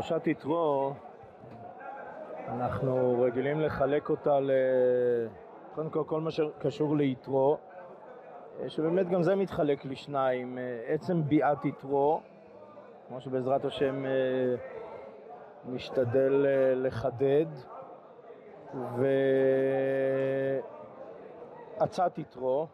פרשת 0.00 0.26
יתרו, 0.26 0.92
אנחנו 2.48 3.20
רגילים 3.22 3.60
לחלק 3.60 4.10
אותה 4.10 4.40
ל... 4.40 4.50
קודם 5.74 5.90
כל, 5.90 6.02
כל 6.06 6.20
מה 6.20 6.30
שקשור 6.30 6.96
ליתרו, 6.96 7.58
שבאמת 8.68 9.08
גם 9.08 9.22
זה 9.22 9.34
מתחלק 9.34 9.84
לשניים, 9.84 10.58
עצם 10.86 11.22
ביאת 11.22 11.64
יתרו, 11.64 12.20
כמו 13.08 13.20
שבעזרת 13.20 13.64
השם 13.64 14.04
נשתדל 15.68 16.46
לחדד, 16.74 17.46
ועצת 21.78 22.18
יתרו, 22.18 22.66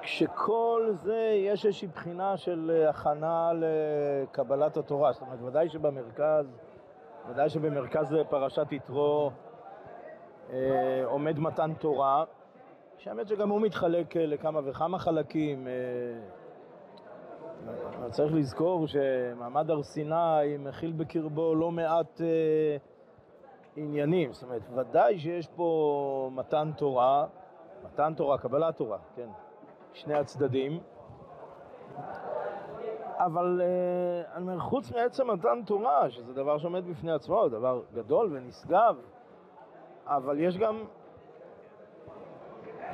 כשכל 0.00 0.88
זה 0.92 1.32
יש 1.36 1.66
איזושהי 1.66 1.88
בחינה 1.88 2.36
של 2.36 2.86
הכנה 2.88 3.50
לקבלת 3.54 4.76
התורה, 4.76 5.12
זאת 5.12 5.22
אומרת, 5.22 5.42
ודאי 5.42 5.68
שבמרכז, 5.68 6.46
ודאי 7.30 7.48
שבמרכז 7.48 8.16
פרשת 8.28 8.72
יתרו 8.72 9.30
אה, 10.52 11.04
עומד 11.04 11.38
מתן 11.38 11.74
תורה, 11.74 12.24
שהאמת 12.98 13.28
שגם 13.28 13.48
הוא 13.48 13.60
מתחלק 13.60 14.16
לכמה 14.16 14.60
וכמה 14.64 14.98
חלקים. 14.98 15.68
אה, 15.68 15.72
צריך 18.10 18.34
לזכור 18.34 18.86
שמעמד 18.86 19.70
הר 19.70 19.82
סיני 19.82 20.56
מכיל 20.58 20.92
בקרבו 20.92 21.54
לא 21.54 21.70
מעט 21.70 22.20
אה, 22.20 22.76
עניינים, 23.76 24.32
זאת 24.32 24.42
אומרת, 24.42 24.62
ודאי 24.74 25.18
שיש 25.18 25.48
פה 25.56 26.30
מתן 26.34 26.70
תורה, 26.76 27.26
מתן 27.84 28.14
תורה, 28.14 28.38
קבלת 28.38 28.76
תורה, 28.76 28.98
כן, 29.16 29.28
שני 29.94 30.14
הצדדים. 30.14 30.80
אבל 33.16 33.60
אה, 33.64 34.34
אני 34.34 34.42
אומר, 34.42 34.58
חוץ 34.58 34.92
מעצם 34.92 35.30
מתן 35.30 35.62
תורה, 35.66 36.10
שזה 36.10 36.32
דבר 36.32 36.58
שעומד 36.58 36.84
בפני 36.86 37.12
עצמו, 37.12 37.48
דבר 37.48 37.82
גדול 37.94 38.30
ונשגב, 38.32 38.96
אבל 40.06 40.40
יש 40.40 40.58
גם, 40.58 40.84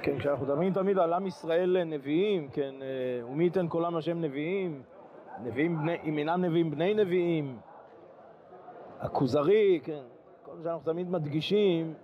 כן, 0.03 0.19
כשאנחנו 0.19 0.47
מדברים 0.47 0.73
תמיד 0.73 0.99
על 0.99 1.13
עם 1.13 1.27
ישראל 1.27 1.85
נביאים, 1.85 2.49
כן, 2.49 2.75
אה, 2.83 3.27
ומי 3.27 3.45
ייתן 3.45 3.69
עם 3.85 3.97
השם 3.97 4.21
נביאים, 4.21 4.83
נביאים 5.43 5.79
בני, 5.79 5.97
אם 6.05 6.19
אינם 6.19 6.45
נביאים 6.45 6.71
בני 6.71 6.95
נביאים, 6.95 7.59
הכוזרי, 9.01 9.81
כן, 9.85 10.03
כל 10.43 10.53
מה 10.57 10.62
שאנחנו 10.62 10.93
תמיד 10.93 11.11
מדגישים, 11.11 11.95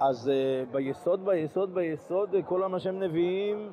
אז 0.00 0.30
uh, 0.30 0.72
ביסוד, 0.72 1.24
ביסוד, 1.24 1.74
ביסוד, 1.74 2.34
עם 2.64 2.74
השם 2.74 2.98
נביאים, 2.98 3.72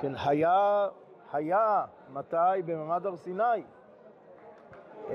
כן, 0.00 0.12
היה, 0.24 0.88
היה, 1.32 1.84
מתי? 2.12 2.62
במעמד 2.66 3.06
הר 3.06 3.16
סיני. 3.16 3.62
Uh, 5.06 5.10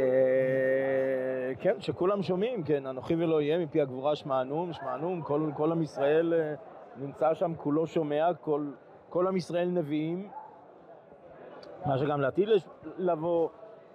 כן, 1.60 1.76
שכולם 1.80 2.24
שומעים, 2.24 2.64
כן, 2.64 2.86
אנוכי 2.86 3.16
ולא 3.16 3.42
יהיה 3.42 3.60
מפי 3.60 3.82
הגבורה 3.82 4.16
שמענום, 4.16 4.74
שמענום, 4.74 5.22
כל, 5.22 5.50
כל 5.56 5.72
עם 5.72 5.82
ישראל 5.82 6.34
uh, 6.34 7.00
נמצא 7.02 7.34
שם, 7.34 7.56
כולו 7.56 7.88
שומע, 7.88 8.34
כל, 8.42 8.72
כל 9.10 9.28
עם 9.28 9.38
ישראל 9.38 9.70
נביאים. 9.70 10.30
מה 11.86 11.98
שגם 11.98 12.22
לעתיד 12.22 12.50
לבוא, 12.98 13.50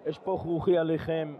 אשפוך 0.09 0.41
רוחי 0.43 0.77
עליכם. 0.77 1.35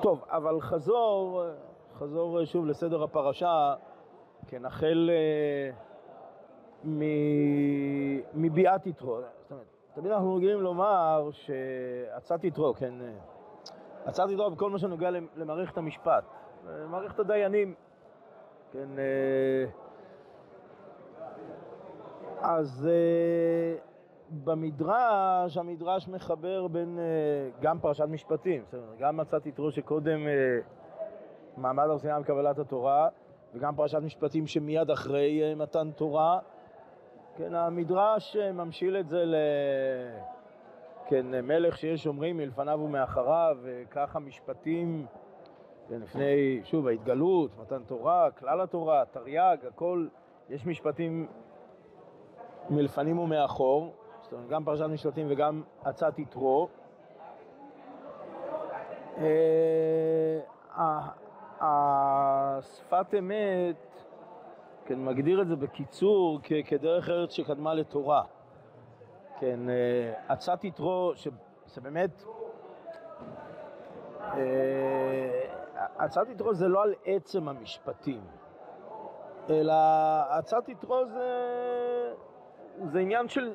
טוב, 0.00 0.24
אבל 0.28 0.60
חזור, 0.60 1.42
חזור 1.98 2.44
שוב 2.44 2.66
לסדר 2.66 3.02
הפרשה, 3.02 3.74
כן, 4.48 4.64
החל 4.64 5.10
מביאת 8.34 8.86
יתרו. 8.86 9.18
תמיד 9.94 10.12
אנחנו 10.12 10.34
רגילים 10.34 10.60
לומר 10.60 11.28
שעצת 11.32 12.44
יתרו, 12.44 12.74
כן, 12.74 12.94
עצת 14.04 14.24
יתרו 14.30 14.50
בכל 14.50 14.70
מה 14.70 14.78
שנוגע 14.78 15.10
למערכת 15.36 15.78
המשפט, 15.78 16.24
למערכת 16.68 17.18
הדיינים, 17.18 17.74
כן, 18.72 18.88
אז 22.40 22.88
במדרש, 24.44 25.56
המדרש 25.56 26.08
מחבר 26.08 26.68
בין 26.68 26.98
גם 27.60 27.78
פרשת 27.78 28.04
משפטים, 28.08 28.64
גם 28.98 29.16
מצאת 29.16 29.46
יתרו 29.46 29.70
שקודם 29.70 30.20
מעמד 31.56 31.84
הר 31.84 31.98
סיני 31.98 32.20
וקבלת 32.20 32.58
התורה, 32.58 33.08
וגם 33.54 33.76
פרשת 33.76 33.98
משפטים 33.98 34.46
שמיד 34.46 34.90
אחרי 34.90 35.54
מתן 35.54 35.90
תורה. 35.90 36.38
כן, 37.36 37.54
המדרש 37.54 38.36
ממשיל 38.36 38.96
את 38.96 39.08
זה 39.08 39.24
ל... 39.24 39.34
כן, 41.08 41.26
מלך 41.46 41.78
שיש 41.78 42.06
אומרים 42.06 42.36
מלפניו 42.36 42.80
ומאחריו, 42.80 43.56
וככה 43.62 44.18
משפטים, 44.18 45.06
כן, 45.88 46.00
לפני, 46.00 46.60
שוב, 46.64 46.86
ההתגלות, 46.86 47.50
מתן 47.60 47.82
תורה, 47.86 48.30
כלל 48.30 48.60
התורה, 48.60 49.04
תרי"ג, 49.04 49.56
הכל, 49.68 50.06
יש 50.50 50.66
משפטים 50.66 51.26
מלפנים 52.70 53.18
ומאחור, 53.18 53.94
זאת 54.22 54.32
אומרת, 54.32 54.48
גם 54.48 54.64
פרשת 54.64 54.84
משפטים 54.84 55.26
וגם 55.30 55.62
עצת 55.84 56.18
יתרו. 56.18 56.68
השפת 61.60 63.14
אמת, 63.18 63.76
כן, 64.84 65.04
מגדיר 65.04 65.42
את 65.42 65.48
זה 65.48 65.56
בקיצור 65.56 66.40
כדרך 66.66 67.08
ארץ 67.08 67.32
שקדמה 67.32 67.74
לתורה. 67.74 68.22
כן, 69.40 69.60
עצת 70.28 70.64
יתרו, 70.64 71.12
שזה 71.14 71.80
באמת, 71.80 72.22
עצת 75.98 76.28
יתרו 76.28 76.54
זה 76.54 76.68
לא 76.68 76.82
על 76.82 76.94
עצם 77.04 77.48
המשפטים, 77.48 78.20
אלא 79.50 79.74
עצת 80.30 80.68
יתרו 80.68 81.06
זה, 81.06 82.12
זה 82.84 82.98
עניין 82.98 83.28
של, 83.28 83.54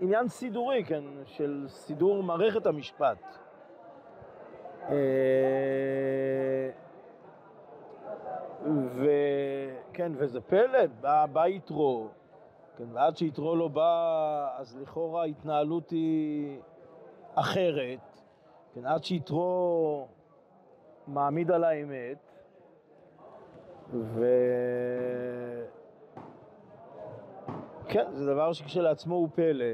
עניין 0.00 0.28
סידורי, 0.28 0.84
כן, 0.84 1.04
של 1.24 1.64
סידור 1.68 2.22
מערכת 2.22 2.66
המשפט. 2.66 3.38
וכן, 8.94 10.12
וזה 10.16 10.40
פלא, 10.40 10.86
בא, 11.00 11.26
בא 11.26 11.46
יתרו, 11.46 12.08
כן, 12.76 12.84
ועד 12.92 13.16
שיתרו 13.16 13.56
לא 13.56 13.68
בא, 13.68 14.48
אז 14.56 14.78
לכאורה 14.82 15.22
ההתנהלות 15.22 15.90
היא 15.90 16.60
אחרת, 17.34 18.18
כן, 18.74 18.86
עד 18.86 19.04
שיתרו 19.04 20.06
מעמיד 21.06 21.50
על 21.50 21.64
האמת, 21.64 22.18
ו... 23.92 24.24
כן, 27.88 28.06
זה 28.12 28.26
דבר 28.26 28.52
שכשלעצמו 28.52 29.14
הוא 29.14 29.28
פלא. 29.34 29.64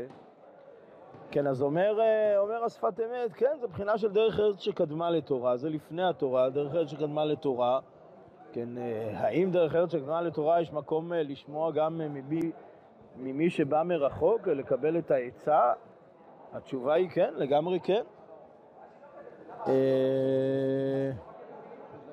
כן, 1.30 1.46
אז 1.46 1.62
אומר, 1.62 1.98
אומר 2.38 2.64
השפת 2.64 3.00
אמת, 3.00 3.32
כן, 3.32 3.56
זה 3.60 3.66
בחינה 3.66 3.98
של 3.98 4.12
דרך 4.12 4.40
ארץ 4.40 4.58
שקדמה 4.60 5.10
לתורה, 5.10 5.56
זה 5.56 5.70
לפני 5.70 6.08
התורה, 6.08 6.50
דרך 6.50 6.74
ארץ 6.74 6.88
שקדמה 6.88 7.24
לתורה. 7.24 7.80
כן, 8.52 8.68
האם 9.14 9.50
דרך 9.50 9.74
ארץ 9.74 9.92
שקדמה 9.92 10.22
לתורה 10.22 10.60
יש 10.60 10.72
מקום 10.72 11.12
לשמוע 11.12 11.70
גם 11.70 11.98
ממי, 11.98 12.50
ממי 13.16 13.50
שבא 13.50 13.82
מרחוק, 13.82 14.48
לקבל 14.48 14.98
את 14.98 15.10
העצה? 15.10 15.72
התשובה 16.52 16.94
היא 16.94 17.10
כן, 17.10 17.34
לגמרי 17.36 17.80
כן. 17.80 18.02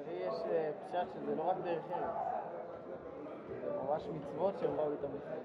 יש 0.10 0.36
פשט 0.92 1.08
שזה 1.14 1.36
לא 1.36 1.50
רק 1.50 1.58
דרך 1.64 1.84
ארץ, 1.92 2.16
זה 3.48 3.72
ממש 3.90 4.04
מצוות 4.08 4.54
שהם 4.60 4.78
באו 4.78 4.92
איתם 4.92 5.08
לפני. 5.16 5.36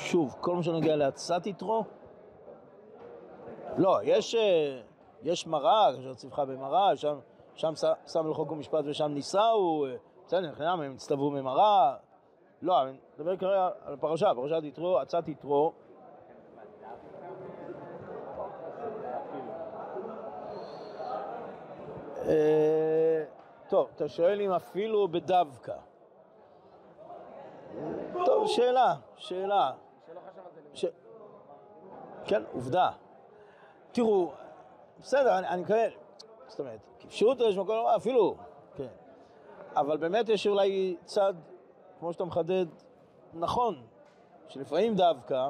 שוב, 0.00 0.36
כל 0.40 0.54
מה 0.54 0.62
שנוגע 0.62 0.96
לעצת 0.96 1.46
יתרו? 1.46 1.84
לא, 3.76 3.98
יש, 4.02 4.36
יש 5.22 5.46
מראה, 5.46 5.92
כאשר 5.96 6.14
צווך 6.14 6.38
במראה, 6.38 6.96
שם, 6.96 7.18
שם 7.56 7.72
שם 8.06 8.30
לחוק 8.30 8.52
ומשפט 8.52 8.84
ושם 8.84 9.08
נישאו, 9.08 9.86
בסדר, 10.26 10.54
חינם, 10.54 10.80
הם 10.80 10.94
הצטוו 10.94 11.30
ממראה. 11.30 11.96
לא, 12.62 12.82
אני 12.82 12.96
מדבר 13.14 13.36
כרגע 13.36 13.68
על 13.84 13.96
פרשה, 13.96 14.34
פרשת 14.34 14.64
יתרו, 14.64 14.98
עצת 14.98 15.28
יתרו. 15.28 15.72
טוב, 23.68 23.88
אתה 23.96 24.08
שואל 24.08 24.40
אם 24.40 24.52
אפילו 24.52 25.08
בדווקא. 25.08 25.74
טוב, 28.24 28.46
שאלה, 28.46 28.94
שאלה. 29.16 29.72
כן, 32.24 32.42
עובדה. 32.52 32.90
תראו, 33.92 34.32
בסדר, 35.00 35.38
אני 35.38 35.62
מקבל, 35.62 35.90
זאת 36.48 36.60
אומרת, 36.60 36.80
כפשוט 37.00 37.40
יש 37.40 37.56
מקום 37.56 37.76
לומר, 37.76 37.96
אפילו, 37.96 38.36
כן. 38.76 38.86
אבל 39.76 39.96
באמת 39.96 40.28
יש 40.28 40.46
אולי 40.46 40.96
צד, 41.04 41.34
כמו 41.98 42.12
שאתה 42.12 42.24
מחדד, 42.24 42.66
נכון 43.34 43.82
שלפעמים 44.48 44.94
דווקא, 44.94 45.48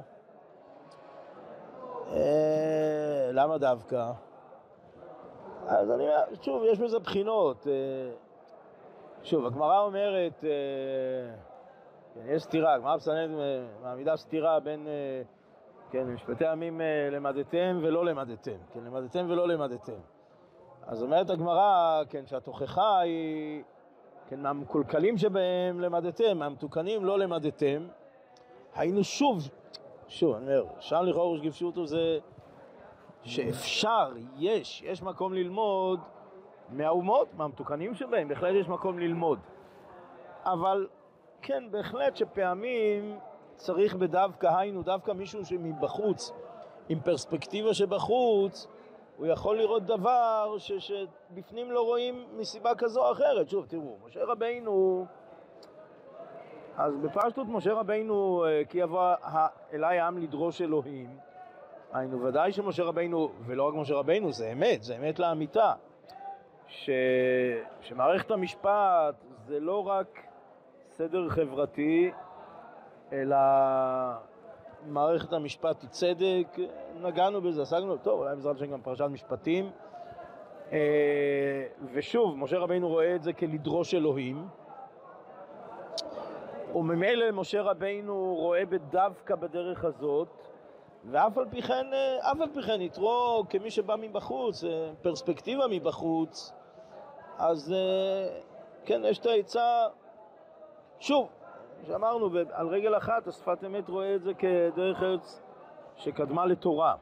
אה, 2.13 3.31
למה 3.33 3.59
דווקא? 3.59 4.13
אז 5.67 5.91
אני 5.91 6.03
אומר, 6.03 6.25
שוב, 6.43 6.63
יש 6.65 6.79
בזה 6.79 6.99
בחינות. 6.99 7.67
אה, 7.67 7.73
שוב, 9.23 9.47
הגמרא 9.47 9.81
אומרת, 9.81 10.45
אה, 10.45 11.35
כן, 12.15 12.21
יש 12.27 12.43
סתירה, 12.43 12.75
הגמרא 12.75 12.97
בסנדרין 12.97 13.39
מעמידה 13.83 14.17
סתירה 14.17 14.61
בין, 14.61 14.87
כן, 15.91 16.07
משפטי 16.07 16.47
עמים 16.47 16.81
למדתם 17.11 17.79
ולא 17.83 18.05
למדתם, 18.05 18.57
כן, 18.73 18.81
למדתם 18.85 19.27
ולא 19.29 19.49
למדתם. 19.49 20.16
אז 20.87 21.03
אומרת 21.03 21.31
הגמרא, 21.31 22.03
כן, 22.11 22.27
שהתוכחה 22.27 22.99
היא, 22.99 23.63
כן, 24.29 24.41
מהמקולקלים 24.41 25.19
שבהם 25.19 25.81
למדתם, 25.81 26.39
מהמתוקנים 26.39 27.05
לא 27.05 27.19
למדתם. 27.19 27.87
היינו 28.75 29.05
שוב, 29.05 29.49
שוב, 30.09 30.35
אני 30.35 30.45
אומר, 30.45 30.65
שם 30.81 31.03
לכאורה 31.03 31.33
ראש 31.33 31.41
גפשותו 31.41 31.87
זה 31.87 32.19
שאפשר, 33.23 34.13
יש, 34.37 34.83
יש 34.83 35.03
מקום 35.03 35.35
ללמוד 35.35 36.01
מהאומות, 36.71 37.29
מהמתוקנים 37.35 37.95
שבהם, 37.95 38.29
בהחלט 38.29 38.55
יש 38.55 38.69
מקום 38.69 38.99
ללמוד. 38.99 39.39
אבל 40.45 40.87
כן, 41.43 41.65
בהחלט 41.71 42.17
שפעמים 42.17 43.19
צריך 43.55 43.95
בדווקא, 43.95 44.47
היינו, 44.47 44.83
דווקא 44.83 45.13
מישהו 45.13 45.45
שמבחוץ, 45.45 46.33
עם 46.89 47.01
פרספקטיבה 47.01 47.75
שבחוץ, 47.75 48.69
הוא 49.17 49.27
יכול 49.27 49.59
לראות 49.59 49.83
דבר 49.83 50.55
ש, 50.59 50.73
שבפנים 50.73 51.71
לא 51.71 51.83
רואים 51.83 52.27
מסיבה 52.37 52.75
כזו 52.75 53.07
או 53.07 53.13
אחרת. 53.13 53.49
שוב, 53.49 53.67
תראו, 53.67 53.97
משה 54.07 54.25
רבינו, 54.25 55.07
אז 56.77 56.97
בפשטות 56.97 57.47
משה 57.49 57.73
רבינו, 57.73 58.45
אה, 58.45 58.63
כי 58.69 58.79
יבוא 58.79 59.15
אליי 59.73 59.99
העם 59.99 60.19
לדרוש 60.19 60.63
אלוהים, 60.63 61.19
היינו, 61.93 62.23
ודאי 62.23 62.53
שמשה 62.53 62.85
רבינו, 62.85 63.31
ולא 63.47 63.69
רק 63.69 63.75
משה 63.75 63.95
רבינו, 63.95 64.33
זה 64.33 64.53
אמת, 64.53 64.83
זה 64.83 64.97
אמת 64.97 65.19
לאמיתה, 65.19 65.73
ש, 66.69 66.91
שמערכת 67.81 68.31
המשפט 68.31 69.15
זה 69.47 69.61
לא 69.61 69.87
רק 69.87 70.21
סדר 70.91 71.29
חברתי, 71.29 72.11
אלא 73.13 73.37
מערכת 74.89 75.33
המשפט 75.33 75.83
היא 75.83 75.91
צדק, 75.91 76.59
נגענו 77.03 77.41
בזה, 77.41 77.63
עסקנו, 77.63 77.97
טוב, 77.97 78.21
אולי 78.21 78.35
בעזרת 78.35 78.57
השם 78.57 78.67
גם 78.67 78.81
פרשת 78.81 79.05
משפטים. 79.05 79.71
אה, 80.73 81.67
ושוב, 81.93 82.37
משה 82.37 82.59
רבינו 82.59 82.89
רואה 82.89 83.15
את 83.15 83.23
זה 83.23 83.33
כלדרוש 83.33 83.95
אלוהים, 83.95 84.49
וממילא 86.75 87.31
משה 87.33 87.63
רבינו 87.63 88.35
רואה 88.35 88.67
בדווקא 88.67 89.35
בדרך 89.35 89.85
הזאת, 89.85 90.29
ואף 91.05 91.39
על 91.39 91.45
פי 91.51 91.63
כן, 91.63 91.93
אה, 91.93 92.33
אף 92.33 92.41
על 92.41 92.49
פי 92.55 92.63
כן, 92.63 92.81
יתרו 92.81 93.45
כמי 93.51 93.71
שבא 93.71 93.97
מבחוץ, 93.97 94.65
אה, 94.65 94.91
פרספקטיבה 95.03 95.65
מבחוץ, 95.71 96.53
אז 97.39 97.75
כן, 98.85 99.03
יש 99.05 99.19
את 99.19 99.27
העצה, 99.27 99.87
שוב, 101.01 101.29
שאמרנו, 101.87 102.31
על 102.53 102.69
רגל 102.69 102.97
אחת 102.97 103.27
השפת 103.27 103.65
אמת 103.67 103.89
רואה 103.89 104.15
את 104.15 104.23
זה 104.23 104.35
כדרך 104.35 105.03
ארץ 105.03 105.43
שקדמה 105.97 106.47
לתורה. 106.47 106.95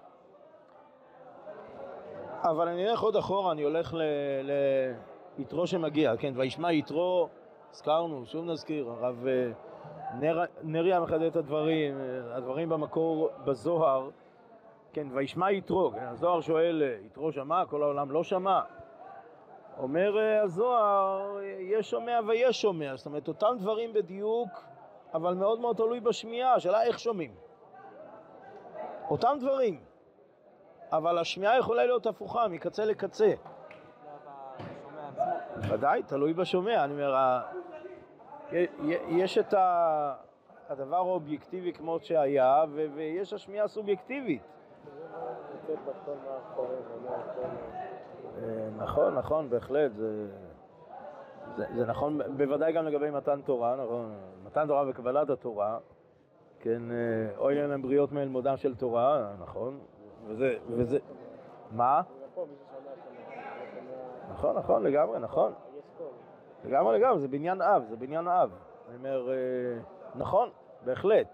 אבל 2.43 2.69
אני 2.69 2.91
אלך 2.91 3.01
עוד 3.01 3.17
אחורה, 3.17 3.53
אני 3.53 3.63
הולך 3.63 3.95
ליתרו 5.39 5.67
שמגיע, 5.67 6.17
כן, 6.17 6.33
וישמע 6.37 6.73
יתרו, 6.73 7.29
הזכרנו, 7.71 8.27
שוב 8.27 8.45
נזכיר, 8.45 8.91
הרב 8.91 9.27
אה, 9.27 9.51
נר, 10.21 10.45
נריה 10.63 11.01
מחדד 11.01 11.23
את 11.23 11.37
הדברים, 11.37 11.95
אה, 11.99 12.37
הדברים 12.37 12.69
במקור 12.69 13.31
בזוהר, 13.45 14.11
כן, 14.93 15.07
וישמע 15.11 15.53
יתרו, 15.53 15.91
כן, 15.91 16.07
הזוהר 16.07 16.41
שואל, 16.41 16.83
אה, 16.83 17.07
יתרו 17.07 17.33
שמע, 17.33 17.67
כל 17.67 17.83
העולם 17.83 18.11
לא 18.11 18.25
שמע? 18.25 18.61
אומר 19.79 20.19
הזוהר, 20.45 21.39
יש 21.59 21.91
שומע 21.91 22.21
ויש 22.27 22.63
שומע, 22.63 22.97
זאת 22.97 23.07
אומרת, 23.07 23.29
אותם 23.29 23.57
דברים 23.59 23.93
בדיוק, 23.93 24.49
אבל 25.15 25.35
מאוד 25.35 25.61
מאוד 25.61 25.77
תלוי 25.77 26.01
בשמיעה, 26.01 26.55
השאלה 26.55 26.83
איך 26.83 26.99
שומעים. 26.99 27.35
אותם 29.11 29.37
דברים, 29.41 29.81
אבל 30.93 31.19
השמיעה 31.19 31.59
יכולה 31.59 31.87
להיות 31.87 32.07
הפוכה, 32.07 32.49
מקצה 32.49 32.85
לקצה. 32.85 33.33
ודאי, 35.69 36.03
תלוי 36.03 36.33
בשומע. 36.33 36.85
אני 36.85 36.93
אומר, 36.93 37.41
יש 39.09 39.39
את 39.39 39.55
הדבר 40.69 40.97
האובייקטיבי 40.97 41.73
כמו 41.73 41.99
שהיה, 42.01 42.65
ויש 42.95 43.33
השמיעה 43.33 43.65
הסובייקטיבית. 43.65 44.43
אה, 48.43 48.69
נכון, 48.77 49.15
נכון, 49.15 49.51
בהחלט. 49.51 49.93
זה, 49.95 50.27
נכון, 51.87 52.21
בוודאי 52.37 52.73
גם 52.73 52.87
לגבי 52.87 53.11
מתן 53.11 53.41
תורה, 53.41 53.77
נכון, 53.77 54.15
מתן 54.55 54.67
תורה 54.67 54.85
וקבלת 54.89 55.31
התורה, 55.31 55.79
כן, 56.61 56.83
אה, 56.91 57.37
אוי 57.37 57.55
להם 57.55 57.83
בריות 57.83 58.13
מודם 58.13 58.57
של 58.57 58.75
תורה, 58.75 59.33
נכון, 59.39 59.79
וזה, 60.27 60.57
וזה, 60.69 60.99
מה? 61.71 62.03
נכון, 64.31 64.57
נכון, 64.57 64.83
לגמרי, 64.83 65.19
נכון. 65.19 65.53
לגמרי, 66.65 66.99
לגמרי, 66.99 67.19
זה 67.19 67.29
בניין 67.29 67.63
אב, 67.63 67.85
זה 67.85 67.97
בניין 67.97 68.29
אב. 68.29 68.51
אני 68.89 68.97
אומר, 68.97 69.31
אה, 69.31 69.35
נכון, 70.15 70.51
בהחלט. 70.85 71.27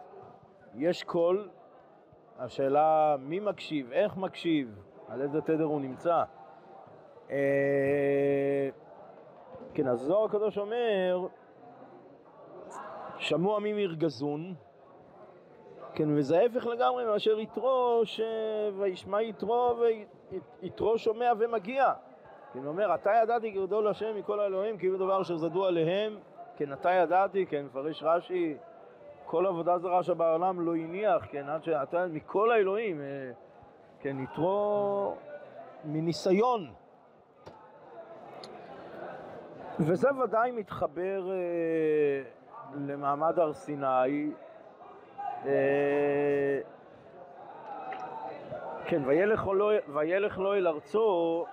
יש 0.75 1.03
קול, 1.03 1.49
השאלה 2.39 3.17
מי 3.19 3.41
מקשיב, 3.41 3.93
איך 3.93 4.17
מקשיב, 4.17 4.83
על 5.09 5.23
איזה 5.23 5.41
תדר 5.41 5.65
הוא 5.65 5.81
נמצא. 5.81 6.23
אה, 7.31 8.69
כן, 9.75 9.89
אז 9.89 10.01
זוהר 10.01 10.25
הקדוש 10.25 10.59
אומר, 10.59 11.27
שמעו 13.21 13.57
עמים 13.57 13.79
ירגזון, 13.79 14.55
כן, 15.95 16.09
וזה 16.17 16.39
ההפך 16.39 16.67
לגמרי 16.67 17.05
מאשר 17.05 17.39
יתרו, 17.39 18.01
ש... 18.05 18.21
וישמע 18.79 19.23
יתרו 19.23 19.77
ויתרו 20.63 20.99
שומע 20.99 21.33
ומגיע. 21.39 21.93
כן, 22.53 22.67
אומר, 22.67 22.95
אתה 22.95 23.11
ידעתי 23.23 23.51
גדול 23.51 23.89
השם 23.89 24.17
מכל 24.17 24.41
האלוהים, 24.41 24.79
כאילו 24.79 24.99
דבר 24.99 25.23
אשר 25.23 25.37
זדו 25.37 25.67
עליהם, 25.67 26.19
כן, 26.57 26.73
אתה 26.73 26.91
ידעתי, 26.91 27.47
כן, 27.47 27.65
מפרש 27.65 28.03
רש"י, 28.03 28.57
כל 29.27 29.47
עבודה 29.47 29.79
זרה 29.79 30.03
שבעולם 30.03 30.61
לא 30.61 30.77
הניח, 30.77 31.27
כן, 31.31 31.49
עד 31.49 31.65
שאתה, 31.65 32.07
מכל 32.07 32.51
האלוהים, 32.51 33.01
אה, 33.01 33.31
כן, 34.01 34.21
יתרו 34.21 35.15
מניסיון. 35.85 36.71
וזה 39.81 40.09
ודאי 40.25 40.51
מתחבר 40.51 41.31
אה, 41.31 42.40
למעמד 42.75 43.39
הר 43.39 43.53
סיני. 43.53 44.31
אה, 45.47 46.61
כן, 48.87 49.03
וילך 49.07 49.47
לא, 49.47 49.71
וילך 49.89 50.39
לו 50.39 50.55
אל 50.55 50.69
ארצו, 50.69 51.45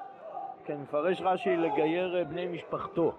כן, 0.65 0.81
מפרש 0.81 1.21
רש"י 1.21 1.57
לגייר 1.57 2.25
בני 2.29 2.47
משפחתו. 2.47 3.13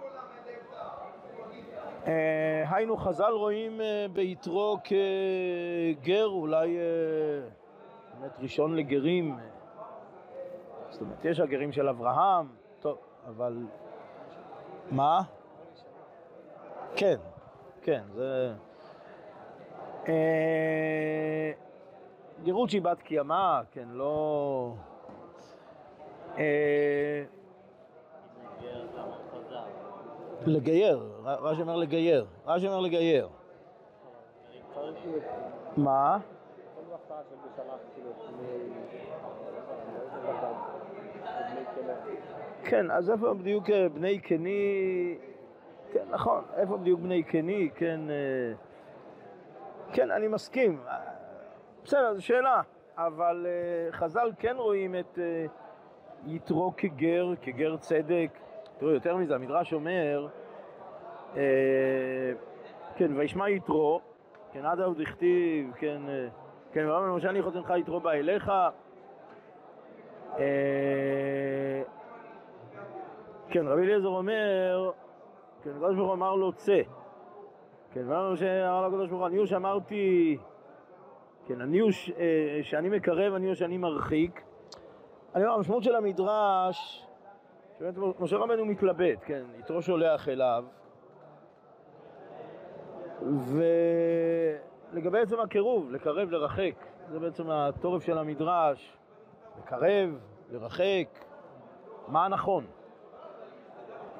אה, 2.07 2.64
היינו, 2.71 2.97
חז"ל 2.97 3.33
רואים 3.33 3.81
אה, 3.81 4.07
ביתרו 4.12 4.78
כגר, 4.85 6.26
אולי 6.26 6.78
אה, 6.78 7.49
באמת 8.21 8.33
ראשון 8.40 8.76
לגרים. 8.76 9.37
זאת 10.90 11.00
אומרת, 11.00 11.25
יש 11.25 11.40
הגרים 11.40 11.73
של 11.73 11.88
אברהם, 11.88 12.47
טוב, 12.81 12.99
אבל 13.26 13.57
מה? 14.90 15.23
כן, 16.97 17.17
כן, 17.88 18.02
זה... 18.14 18.52
גירות 22.42 22.71
שהיא 22.71 22.83
בת 22.83 23.02
קיימא, 23.02 23.61
כן, 23.73 23.88
לא... 23.88 24.75
אה, 26.38 27.25
לגייר, 30.47 31.11
רש"י 31.25 31.62
אומר 31.62 31.76
לגייר, 31.76 32.26
רש"י 32.47 32.66
אומר 32.66 32.80
לגייר. 32.80 33.28
מה? 35.76 36.18
כן, 42.64 42.90
אז 42.90 43.11
איפה 43.11 43.35
בדיוק 43.35 43.71
אה, 43.71 43.88
בני 43.88 44.18
קני, 44.18 45.18
כן, 45.92 46.04
נכון, 46.11 46.45
איפה 46.57 46.76
בדיוק 46.76 47.00
בני 47.00 47.23
קני, 47.23 47.71
כן, 47.75 48.00
אה, 48.11 48.52
כן, 49.92 50.11
אני 50.11 50.28
מסכים, 50.28 50.80
בסדר, 51.85 52.14
זו 52.14 52.25
שאלה, 52.25 52.62
אבל 52.97 53.47
אה, 53.49 53.92
חז"ל 53.92 54.33
כן 54.38 54.57
רואים 54.57 54.95
את 54.95 55.18
יתרו 56.26 56.73
כגר, 56.76 57.26
כגר 57.42 57.76
צדק, 57.76 58.38
תראו, 58.78 58.90
יותר 58.90 59.16
מזה, 59.16 59.35
המדרש 59.35 59.73
אומר, 59.73 60.28
כן, 62.97 63.16
וישמע 63.16 63.50
יתרו, 63.50 64.00
כן, 64.52 64.66
עד 64.66 64.80
עוד 64.80 65.00
הכתיב, 65.00 65.73
כן, 65.76 66.00
אה, 66.09 66.28
כן, 66.73 66.88
ואומר 66.88 67.07
למשה 67.07 67.30
אני 67.30 67.42
חותנך 67.42 67.73
יתרו 67.78 68.00
בא 68.00 68.11
אליך. 68.11 68.52
אה, 70.38 71.83
כן, 73.50 73.66
רבי 73.66 73.83
אליעזר 73.83 74.09
אומר, 74.09 74.90
כן, 75.68 75.76
הקדוש 75.76 75.96
ברוך 75.96 76.06
הוא 76.06 76.14
אמר 76.14 76.34
לו 76.34 76.52
צא. 76.52 76.80
כן, 77.92 78.00
ואמר 78.08 78.32
משה, 78.32 78.70
אמר 78.70 78.80
לו 78.80 78.87
הקדוש 78.87 79.08
ברוך 79.08 79.20
הוא, 79.20 79.28
אני 79.28 79.37
הוא 79.37 79.46
שאמרתי, 79.46 80.37
כן, 81.46 81.60
אני 81.60 81.78
הוא 81.78 81.90
ש- 81.90 82.10
אה, 82.10 82.58
שאני 82.62 82.88
מקרב, 82.88 83.34
אני 83.34 83.46
הוא 83.46 83.54
שאני 83.54 83.76
מרחיק. 83.78 84.42
אני 85.34 85.44
אומר, 85.44 85.54
המשמעות 85.56 85.82
של 85.82 85.94
המדרש, 85.94 87.06
שבאמת 87.78 87.94
משה 88.20 88.37
רבנו 88.37 88.64
מתלבט, 88.64 89.18
כן, 89.25 89.44
יתרו 89.58 89.82
שולח 89.82 90.28
אליו, 90.28 90.64
ולגבי 94.92 95.18
עצם 95.20 95.40
הקירוב, 95.40 95.90
לקרב, 95.90 96.30
לרחק, 96.30 96.75
זה 97.10 97.18
בעצם 97.18 97.50
התורף 97.50 98.02
של 98.04 98.18
המדרש, 98.18 98.96
לקרב, 99.58 100.18
לרחק, 100.50 101.08
מה 102.08 102.28
נכון? 102.28 102.64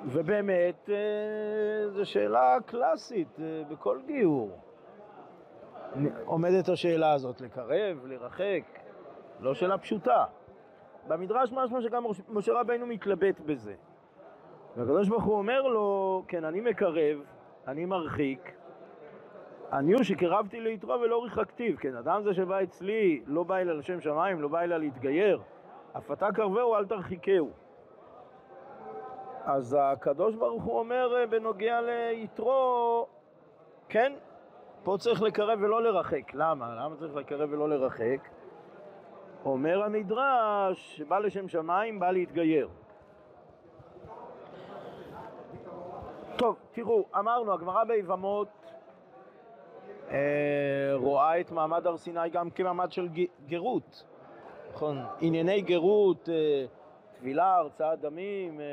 ובאמת, 0.04 0.90
אה, 0.90 1.90
זו 1.90 2.06
שאלה 2.06 2.56
קלאסית 2.66 3.40
אה, 3.40 3.62
בכל 3.68 3.98
גיור. 4.06 4.50
עומדת 6.24 6.68
השאלה 6.68 7.12
הזאת, 7.12 7.40
לקרב, 7.40 8.06
לרחק, 8.06 8.62
לא 9.40 9.54
שאלה 9.54 9.78
פשוטה. 9.78 10.24
במדרש 11.08 11.52
משמע 11.52 11.80
שגם 11.80 12.04
משה 12.28 12.52
רבינו 12.52 12.86
מתלבט 12.86 13.40
בזה. 13.40 13.74
והקדוש 14.76 15.08
ברוך 15.08 15.24
הוא 15.24 15.38
אומר 15.38 15.62
לו, 15.62 16.22
כן, 16.28 16.44
אני 16.44 16.60
מקרב, 16.60 17.18
אני 17.66 17.84
מרחיק, 17.84 18.52
אני 19.72 19.92
הוא 19.92 20.02
שקרבתי 20.02 20.60
ליתרו 20.60 21.00
ולא 21.00 21.24
ריחקתיו, 21.24 21.76
כן, 21.80 21.96
אדם 21.96 22.22
זה 22.22 22.34
שבא 22.34 22.62
אצלי, 22.62 23.22
לא 23.26 23.42
בא 23.42 23.56
אלא 23.56 23.78
לשם 23.78 24.00
שמיים, 24.00 24.40
לא 24.40 24.48
בא 24.48 24.60
אלא 24.60 24.76
להתגייר, 24.76 25.40
אף 25.96 26.12
אתה 26.12 26.32
קרבהו, 26.32 26.74
אל 26.74 26.86
תרחיקהו. 26.86 27.50
אז 29.48 29.76
הקדוש 29.80 30.34
ברוך 30.34 30.64
הוא 30.64 30.78
אומר 30.78 31.16
אה, 31.16 31.26
בנוגע 31.26 31.80
ליתרו, 31.80 33.06
כן, 33.88 34.12
פה 34.84 34.96
צריך 34.98 35.22
לקרב 35.22 35.58
ולא 35.62 35.82
לרחק. 35.82 36.34
למה? 36.34 36.74
למה 36.74 36.96
צריך 36.96 37.16
לקרב 37.16 37.52
ולא 37.52 37.68
לרחק? 37.68 38.28
אומר 39.44 39.82
המדרש, 39.82 40.96
שבא 40.96 41.18
לשם 41.18 41.48
שמיים, 41.48 42.00
בא 42.00 42.10
להתגייר. 42.10 42.68
טוב, 46.36 46.56
תראו, 46.72 47.04
אמרנו, 47.18 47.52
הגמרא 47.52 47.84
ביבמות 47.84 48.48
אה, 50.10 50.16
רואה 50.94 51.40
את 51.40 51.50
מעמד 51.50 51.86
הר 51.86 51.96
סיני 51.96 52.28
גם 52.30 52.50
כמעמד 52.50 52.92
של 52.92 53.08
גרות. 53.46 54.04
נכון, 54.74 54.98
ענייני 55.20 55.60
גרות, 55.60 56.28
אה, 56.28 56.66
טבילה, 57.18 57.56
הרצאת 57.56 58.00
דמים, 58.00 58.60
אה, 58.60 58.66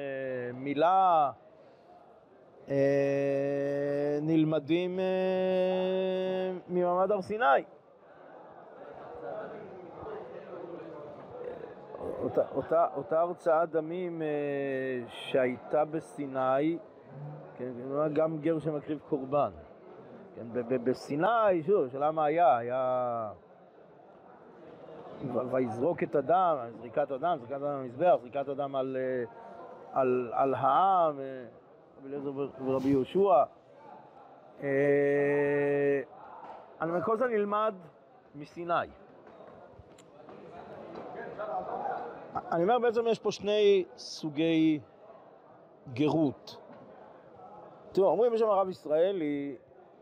מילה, 0.53 1.31
אה, 2.69 4.19
נלמדים 4.21 4.99
אה, 4.99 6.51
ממעמד 6.69 7.11
הר 7.11 7.21
סיני. 7.21 7.45
אותה, 12.23 12.41
אותה, 12.55 12.87
אותה 12.95 13.19
הרצאת 13.19 13.69
דמים 13.69 14.21
שהייתה 15.07 15.85
בסיני, 15.85 16.77
כן, 17.57 17.71
גם 18.13 18.37
גר 18.37 18.59
שמקריב 18.59 18.99
קורבן. 19.09 19.51
כן, 20.35 20.47
בסיני, 20.83 21.63
שוב, 21.65 21.87
שאלה 21.87 22.11
מה 22.11 22.25
היה, 22.25 22.57
היה... 22.57 23.31
ויזרוק 25.51 26.03
את 26.03 26.15
הדם, 26.15 26.57
זריקת 26.79 27.11
הדם, 27.11 27.37
זריקת 27.39 27.55
הדם 27.55 27.81
במזבח, 27.81 28.15
זריקת 28.21 28.47
הדם 28.47 28.75
על, 28.75 28.97
אה, 28.99 29.23
על, 29.93 30.31
על 30.33 30.53
העם, 30.53 31.19
אה, 31.19 31.45
רבי 31.97 32.07
אליעזר 32.07 32.31
ורבי 32.65 32.89
יהושע. 32.89 33.43
אה, 34.63 34.69
אני 36.81 36.89
אומר, 36.89 37.03
כל 37.03 37.17
זה 37.17 37.27
נלמד 37.27 37.75
מסיני. 38.35 38.73
אני 42.51 42.63
אומר, 42.63 42.79
בעצם 42.79 43.07
יש 43.07 43.19
פה 43.19 43.31
שני 43.31 43.85
סוגי 43.97 44.79
גרות. 45.93 46.57
תראו, 47.91 48.07
אומרים 48.07 48.31
בשם 48.33 48.49
הרב 48.49 48.69
ישראלי, 48.69 49.55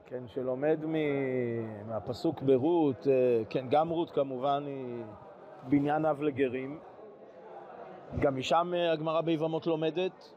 כן, 0.06 0.24
שלומד 0.28 0.80
מ- 0.86 1.88
מהפסוק 1.90 2.42
ברות, 2.42 3.08
אה, 3.08 3.14
כן, 3.50 3.66
גם 3.70 3.90
רות 3.90 4.12
כמובן 4.12 4.64
היא 4.68 5.04
בניין 5.70 6.06
אב 6.06 6.22
לגרים, 6.22 6.80
גם 8.20 8.36
משם 8.38 8.74
אה, 8.76 8.92
הגמרא 8.92 9.22
ביבמות 9.22 9.68
לומדת, 9.68 10.34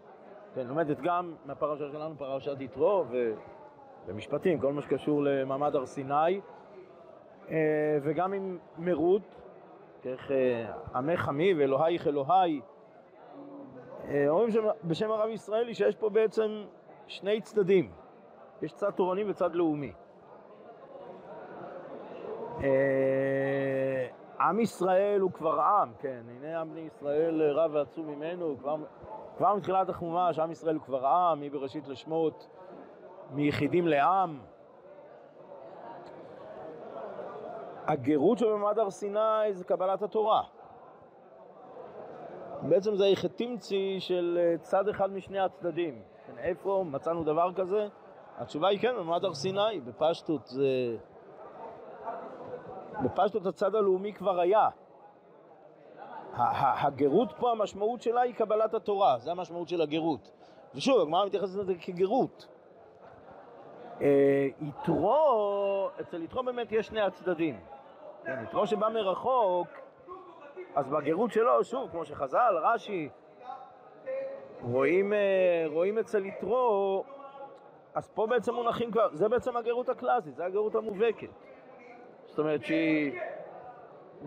כן, 0.54 0.66
לומדת 0.66 1.00
גם 1.00 1.35
מהפרשה 1.46 1.85
שלנו, 1.92 2.14
פרשת 2.18 2.61
יתרו, 2.61 3.04
ו- 3.11 3.32
ומשפטים, 4.06 4.58
כל 4.61 4.73
מה 4.73 4.82
שקשור 4.82 5.23
למעמד 5.23 5.75
הר 5.76 5.87
סיני, 5.87 6.40
אה, 7.50 7.56
וגם 8.02 8.32
עם 8.32 8.58
מרות, 8.78 9.23
איך 10.04 10.30
עמך 10.94 11.28
עמי 11.28 11.54
ואלוהיך 11.54 12.06
אלוהי. 12.06 12.61
אומרים 14.28 14.50
שם- 14.50 14.68
בשם 14.85 15.11
הרב 15.11 15.28
ישראלי 15.28 15.75
שיש 15.75 15.96
פה 15.96 16.08
בעצם 16.08 16.64
שני 17.06 17.40
צדדים. 17.40 17.90
יש 18.62 18.72
צד 18.72 18.90
תורני 18.90 19.30
וצד 19.30 19.54
לאומי. 19.54 19.92
אה, 22.62 24.06
עם 24.40 24.60
ישראל 24.60 25.20
הוא 25.20 25.32
כבר 25.32 25.60
עם, 25.60 25.92
כן, 25.98 26.22
הנה 26.28 26.60
עם 26.60 26.70
בני 26.70 26.80
ישראל 26.80 27.42
רב 27.42 27.70
ועצום 27.75 28.06
ממנו, 28.06 28.56
כבר, 28.58 28.76
כבר 29.36 29.54
מתחילת 29.54 29.88
החומש 29.88 30.38
עם 30.38 30.50
ישראל 30.50 30.75
הוא 30.75 30.82
כבר 30.82 31.06
עם, 31.06 31.40
מבראשית 31.40 31.88
לשמות, 31.88 32.48
מיחידים 33.30 33.86
לעם. 33.88 34.38
הגרות 37.86 38.38
שבמעמד 38.38 38.78
הר 38.78 38.90
סיני 38.90 39.52
זה 39.52 39.64
קבלת 39.64 40.02
התורה. 40.02 40.42
בעצם 42.62 42.94
זה 42.94 43.04
היחתימצי 43.04 43.96
של 44.00 44.38
אה, 44.40 44.58
צד 44.58 44.88
אחד 44.88 45.12
משני 45.12 45.38
הצדדים. 45.38 46.02
כן, 46.26 46.38
איפה 46.38 46.84
מצאנו 46.86 47.25
דבר 47.25 47.52
כזה? 47.52 47.88
התשובה 48.38 48.68
היא 48.68 48.78
כן, 48.78 48.94
במעמד 48.96 49.24
הר 49.24 49.34
סיני, 49.34 49.80
בפשטות 49.84 50.46
זה... 50.46 50.96
בפשטות 53.04 53.46
הצד 53.46 53.74
הלאומי 53.74 54.12
כבר 54.12 54.40
היה. 54.40 54.68
הגרות 56.36 57.32
פה, 57.38 57.50
המשמעות 57.50 58.02
שלה 58.02 58.20
היא 58.20 58.34
קבלת 58.34 58.74
התורה, 58.74 59.18
זה 59.18 59.30
המשמעות 59.30 59.68
של 59.68 59.80
הגרות. 59.80 60.30
ושוב, 60.74 61.00
הגמרא 61.00 61.26
מתייחסת 61.26 61.58
לזה 61.58 61.74
כגרות. 61.80 62.46
אה, 64.00 64.48
יתרו, 64.60 65.88
אצל 66.00 66.22
יתרו 66.22 66.42
באמת 66.42 66.72
יש 66.72 66.86
שני 66.86 67.00
הצדדים. 67.00 67.60
כן, 68.24 68.42
יתרו 68.42 68.66
שבא 68.66 68.88
מרחוק, 68.88 69.68
אז 70.74 70.88
בגרות 70.88 71.32
שלו, 71.32 71.64
שוב, 71.64 71.90
כמו 71.90 72.04
שחז"ל, 72.04 72.54
רש"י, 72.62 73.08
רואים, 74.62 75.12
אה, 75.12 75.64
רואים 75.66 75.98
אצל 75.98 76.24
יתרו, 76.24 77.04
אז 77.96 78.08
פה 78.08 78.26
בעצם 78.26 78.54
מונחים 78.54 78.90
כבר, 78.90 79.08
זה 79.12 79.28
בעצם 79.28 79.56
הגרות 79.56 79.88
הקלאסית, 79.88 80.36
זה 80.36 80.44
הגרות 80.44 80.74
המובהקת. 80.74 81.28
זאת 82.26 82.38
אומרת 82.38 82.64
שהיא 82.64 83.18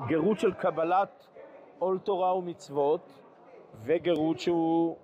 גרות 0.07 0.39
של 0.39 0.53
קבלת 0.53 1.27
עול 1.79 1.99
תורה 1.99 2.35
ומצוות, 2.35 3.21
וגרות 3.83 4.39
שהוא 4.39 4.97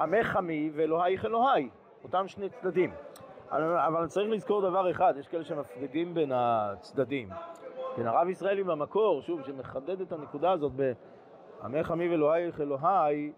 עמך 0.00 0.36
עמי 0.36 0.70
ואלוהיך 0.74 1.24
אלוהי, 1.24 1.68
אותם 2.04 2.28
שני 2.28 2.48
צדדים. 2.48 2.90
אבל 3.50 4.06
צריך 4.06 4.30
לזכור 4.30 4.60
דבר 4.60 4.90
אחד, 4.90 5.14
יש 5.18 5.28
כאלה 5.28 5.44
שמפרידים 5.44 6.14
בין 6.14 6.32
הצדדים. 6.34 7.28
כן, 7.96 8.06
הרב 8.06 8.28
ישראלי 8.28 8.64
במקור, 8.64 9.22
שוב, 9.22 9.42
שמחדד 9.42 10.00
את 10.00 10.12
הנקודה 10.12 10.50
הזאת 10.50 10.72
בעמך 10.72 11.90
עמי 11.90 12.08
ואלוהיך 12.08 12.60
אלוהי, 12.60 13.32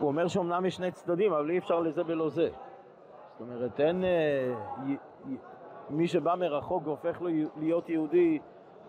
הוא 0.00 0.08
אומר 0.08 0.28
שאומנם 0.28 0.66
יש 0.66 0.76
שני 0.76 0.90
צדדים, 0.90 1.32
אבל 1.32 1.50
אי 1.50 1.58
אפשר 1.58 1.80
לזה 1.80 2.04
בלא 2.04 2.28
זה. 2.28 2.50
זאת 3.34 3.40
אומרת, 3.40 3.80
אין... 3.80 4.04
אה, 4.04 4.54
מי 5.90 6.08
שבא 6.08 6.34
מרחוק 6.34 6.86
והופך 6.86 7.22
לו 7.22 7.28
להיות 7.56 7.88
יהודי 7.88 8.38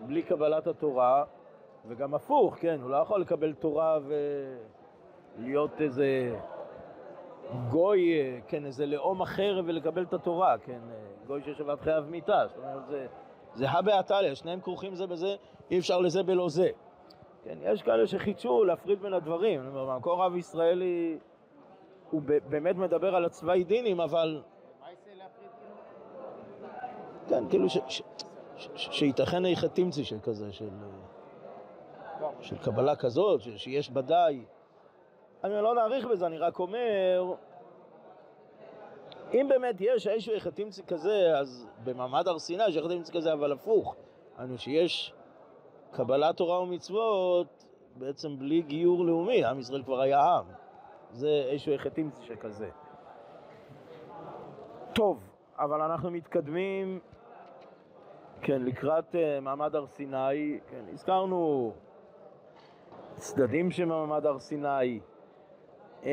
בלי 0.06 0.22
קבלת 0.22 0.66
התורה, 0.66 1.24
וגם 1.88 2.14
הפוך, 2.14 2.56
כן, 2.60 2.78
הוא 2.82 2.90
לא 2.90 2.96
יכול 2.96 3.20
לקבל 3.20 3.52
תורה 3.52 3.98
ולהיות 5.38 5.80
איזה 5.80 6.36
גוי, 7.70 8.20
אה, 8.20 8.38
כן, 8.48 8.64
איזה 8.64 8.86
לאום 8.86 9.22
אחר 9.22 9.62
ולקבל 9.64 10.02
את 10.02 10.14
התורה, 10.14 10.58
כן, 10.58 10.80
אה, 10.90 10.96
גוי 11.26 11.42
ששבת 11.42 11.80
חייו 11.80 12.04
מיתה, 12.08 12.46
זאת 12.46 12.58
אומרת, 12.58 12.86
זה, 12.86 13.06
זה 13.54 13.70
הא 13.70 13.80
בהא 13.80 14.34
שניהם 14.34 14.60
כרוכים 14.60 14.94
זה 14.94 15.06
בזה, 15.06 15.36
אי 15.70 15.78
אפשר 15.78 16.00
לזה 16.00 16.22
בלא 16.22 16.48
זה. 16.48 16.68
כן, 17.44 17.58
יש 17.62 17.82
כאלה 17.82 18.06
שחידשו 18.06 18.64
להפריד 18.64 19.02
בין 19.02 19.12
הדברים, 19.12 19.60
במקור 19.74 20.24
רב 20.24 20.36
ישראלי 20.36 21.18
הוא 22.10 22.22
באמת 22.48 22.76
מדבר 22.76 23.16
על 23.16 23.24
הצווי 23.24 23.64
דינים, 23.64 24.00
אבל? 24.00 24.42
כן, 27.28 27.48
כאילו. 27.48 27.66
שייתכן 28.76 29.46
איכה 29.46 29.68
תמצי 29.68 30.04
של 30.04 30.18
כזה, 30.22 30.52
של... 30.52 30.68
של 32.40 32.58
קבלה 32.58 32.96
כזאת, 32.96 33.40
ש... 33.40 33.48
שיש 33.48 33.90
בה 33.90 34.00
די. 34.00 34.44
אני 35.44 35.54
לא 35.54 35.74
נאריך 35.74 36.06
בזה, 36.06 36.26
אני 36.26 36.38
רק 36.38 36.58
אומר, 36.58 37.34
אם 39.34 39.46
באמת 39.48 39.76
יש 39.80 40.06
איזשהו 40.06 40.34
איכה 40.34 40.50
תמצי 40.50 40.82
כזה, 40.82 41.38
אז 41.38 41.66
במעמד 41.84 42.28
הר 42.28 42.38
סיני 42.38 42.66
יש 42.68 42.76
איכה 42.76 42.88
תמצי 42.88 43.12
כזה, 43.12 43.32
אבל 43.32 43.52
הפוך. 43.52 43.96
אני 44.38 44.58
שיש 44.58 45.12
קבלת 45.90 46.36
תורה 46.36 46.60
ומצוות 46.60 47.64
בעצם 47.96 48.38
בלי 48.38 48.62
גיור 48.62 49.04
לאומי, 49.04 49.44
עם 49.44 49.58
ישראל 49.58 49.82
כבר 49.82 50.00
היה 50.00 50.20
עם. 50.20 50.65
זה 51.16 51.46
איזשהו 51.50 51.74
תמצי 51.94 52.22
שכזה. 52.22 52.68
טוב, 54.92 55.20
אבל 55.58 55.80
אנחנו 55.80 56.10
מתקדמים, 56.10 57.00
כן, 58.42 58.62
לקראת 58.62 59.14
uh, 59.14 59.40
מעמד 59.42 59.74
הר 59.74 59.86
סיני, 59.86 60.60
כן, 60.70 60.84
הזכרנו 60.92 61.72
צדדים 63.16 63.70
של 63.70 63.84
מעמד 63.84 64.26
הר 64.26 64.38
סיני. 64.38 65.00
Uh, 66.02 66.06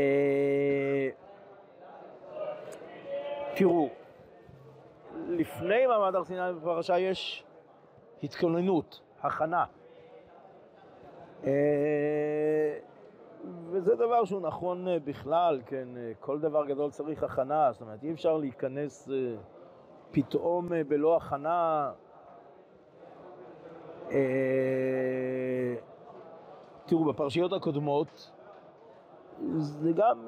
תראו, 3.56 3.90
לפני 5.28 5.88
מעמד 5.88 6.16
הר 6.16 6.24
סיני 6.24 6.54
בפרשה 6.62 7.00
יש 7.00 7.46
התכוננות, 8.24 9.02
הכנה. 9.22 9.66
Uh, 11.44 11.48
וזה 13.44 13.96
דבר 13.96 14.26
שהוא 14.26 14.42
נכון 14.42 14.88
אה, 14.88 15.00
בכלל, 15.00 15.62
כן, 15.66 15.88
אה, 15.98 16.12
כל 16.20 16.40
דבר 16.40 16.66
גדול 16.66 16.92
צריך 16.92 17.24
הכנה, 17.24 17.72
זאת 17.72 17.82
אומרת, 17.82 18.04
אי 18.04 18.12
אפשר 18.12 18.38
להיכנס 18.38 19.10
אה, 19.10 19.36
פתאום 20.12 20.70
בלא 20.88 21.18
הכנה. 21.18 21.92
תראו, 26.86 27.06
בפרשיות 27.06 27.54
הקודמות, 27.54 28.32
זה 29.58 29.92
גם, 29.92 30.28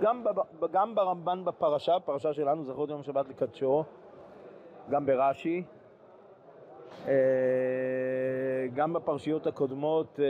גם, 0.00 0.24
גם 0.72 0.94
ברמב"ן 0.94 1.44
בפרשה, 1.44 2.00
פרשה 2.00 2.32
שלנו, 2.32 2.64
זכרות 2.64 2.90
יום 2.90 3.02
שבת 3.02 3.28
לקדשו, 3.28 3.84
גם 4.90 5.06
ברש"י, 5.06 5.64
גם 8.74 8.92
בפרשיות 8.92 9.46
הקודמות, 9.46 10.20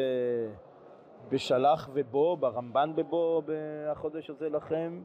בשלח 1.30 1.88
ובו, 1.92 2.36
ברמב"ן 2.36 2.92
בבו 2.96 3.42
בחודש 3.46 4.30
הזה 4.30 4.48
לכם, 4.48 5.02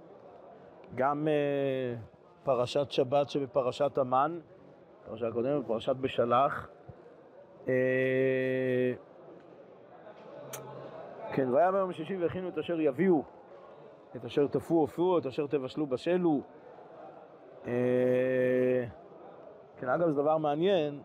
גם 0.95 1.27
uh, 1.27 1.99
פרשת 2.45 2.91
שבת 2.91 3.29
שבפרשת 3.29 3.97
המן, 3.97 4.39
פרשה 5.09 5.27
הקודמת, 5.27 5.67
פרשת 5.67 5.95
בשלח. 5.95 6.69
Uh, 7.65 7.69
כן, 11.33 11.49
והיה 11.53 11.71
ביום 11.71 11.89
השישי 11.89 12.17
והכינו 12.17 12.49
את 12.49 12.57
אשר 12.57 12.79
יביאו, 12.79 13.23
את 14.15 14.25
אשר 14.25 14.47
תפו 14.47 14.75
הופעו, 14.75 15.17
את 15.17 15.25
אשר 15.25 15.47
תבשלו 15.47 15.87
בשלו. 15.87 16.41
Uh, 17.63 17.67
כן, 19.79 19.89
אגב, 19.89 20.09
זה 20.09 20.21
דבר 20.21 20.37
מעניין, 20.37 20.99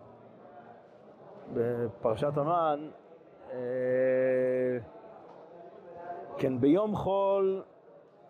בפרשת 1.55 2.37
המן, 2.37 2.89
uh, 3.49 3.53
כן, 6.43 6.61
ביום 6.61 6.97
חול 6.97 7.63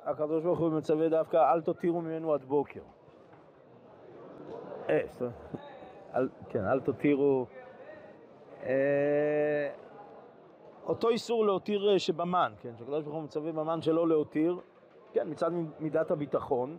הקדוש 0.04 0.44
ברוך 0.44 0.58
הוא 0.58 0.70
מצווה 0.70 1.08
דווקא 1.08 1.52
אל 1.52 1.60
תותירו 1.60 2.00
ממנו 2.00 2.34
עד 2.34 2.44
בוקר. 2.44 2.80
אה, 4.88 5.00
כן, 6.48 6.64
אל 6.64 6.80
תותירו. 6.80 7.46
אה, 8.62 9.70
אותו 10.86 11.08
איסור 11.08 11.46
להותיר 11.46 11.92
אה, 11.92 11.98
שבמן, 11.98 12.52
כן, 12.60 12.72
שהקדוש 12.78 13.04
ברוך 13.04 13.16
הוא 13.16 13.22
מצווה 13.22 13.52
במן 13.52 13.82
שלא 13.82 14.08
להותיר, 14.08 14.58
כן, 15.12 15.30
מצד 15.30 15.50
מידת 15.80 16.10
הביטחון. 16.10 16.78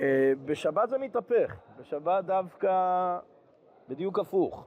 אה, 0.00 0.32
בשבת 0.44 0.88
זה 0.88 0.98
מתהפך, 0.98 1.56
בשבת 1.78 2.24
דווקא 2.24 3.18
בדיוק 3.88 4.18
הפוך. 4.18 4.66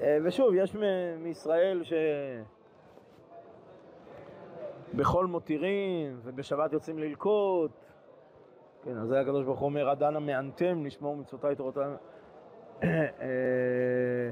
אה, 0.00 0.18
ושוב, 0.24 0.54
יש 0.54 0.76
מישראל 1.18 1.84
ש... 1.84 1.92
בחול 4.96 5.26
מותירים, 5.26 6.20
ובשבת 6.22 6.72
יוצאים 6.72 6.98
ללקוט. 6.98 7.70
כן, 8.82 8.96
אז 8.96 9.08
זה 9.08 9.20
הקדוש 9.20 9.44
ברוך 9.44 9.60
הוא 9.60 9.66
אומר, 9.66 9.88
עד 9.88 10.02
אנה 10.02 10.20
מענתם 10.20 10.84
לשמור 10.84 11.16
מצוותיי 11.16 11.56
תורותיי. 11.56 11.84
אה, 12.82 14.30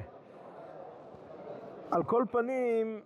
על 1.91 2.03
כל 2.03 2.25
פנים, 2.31 3.03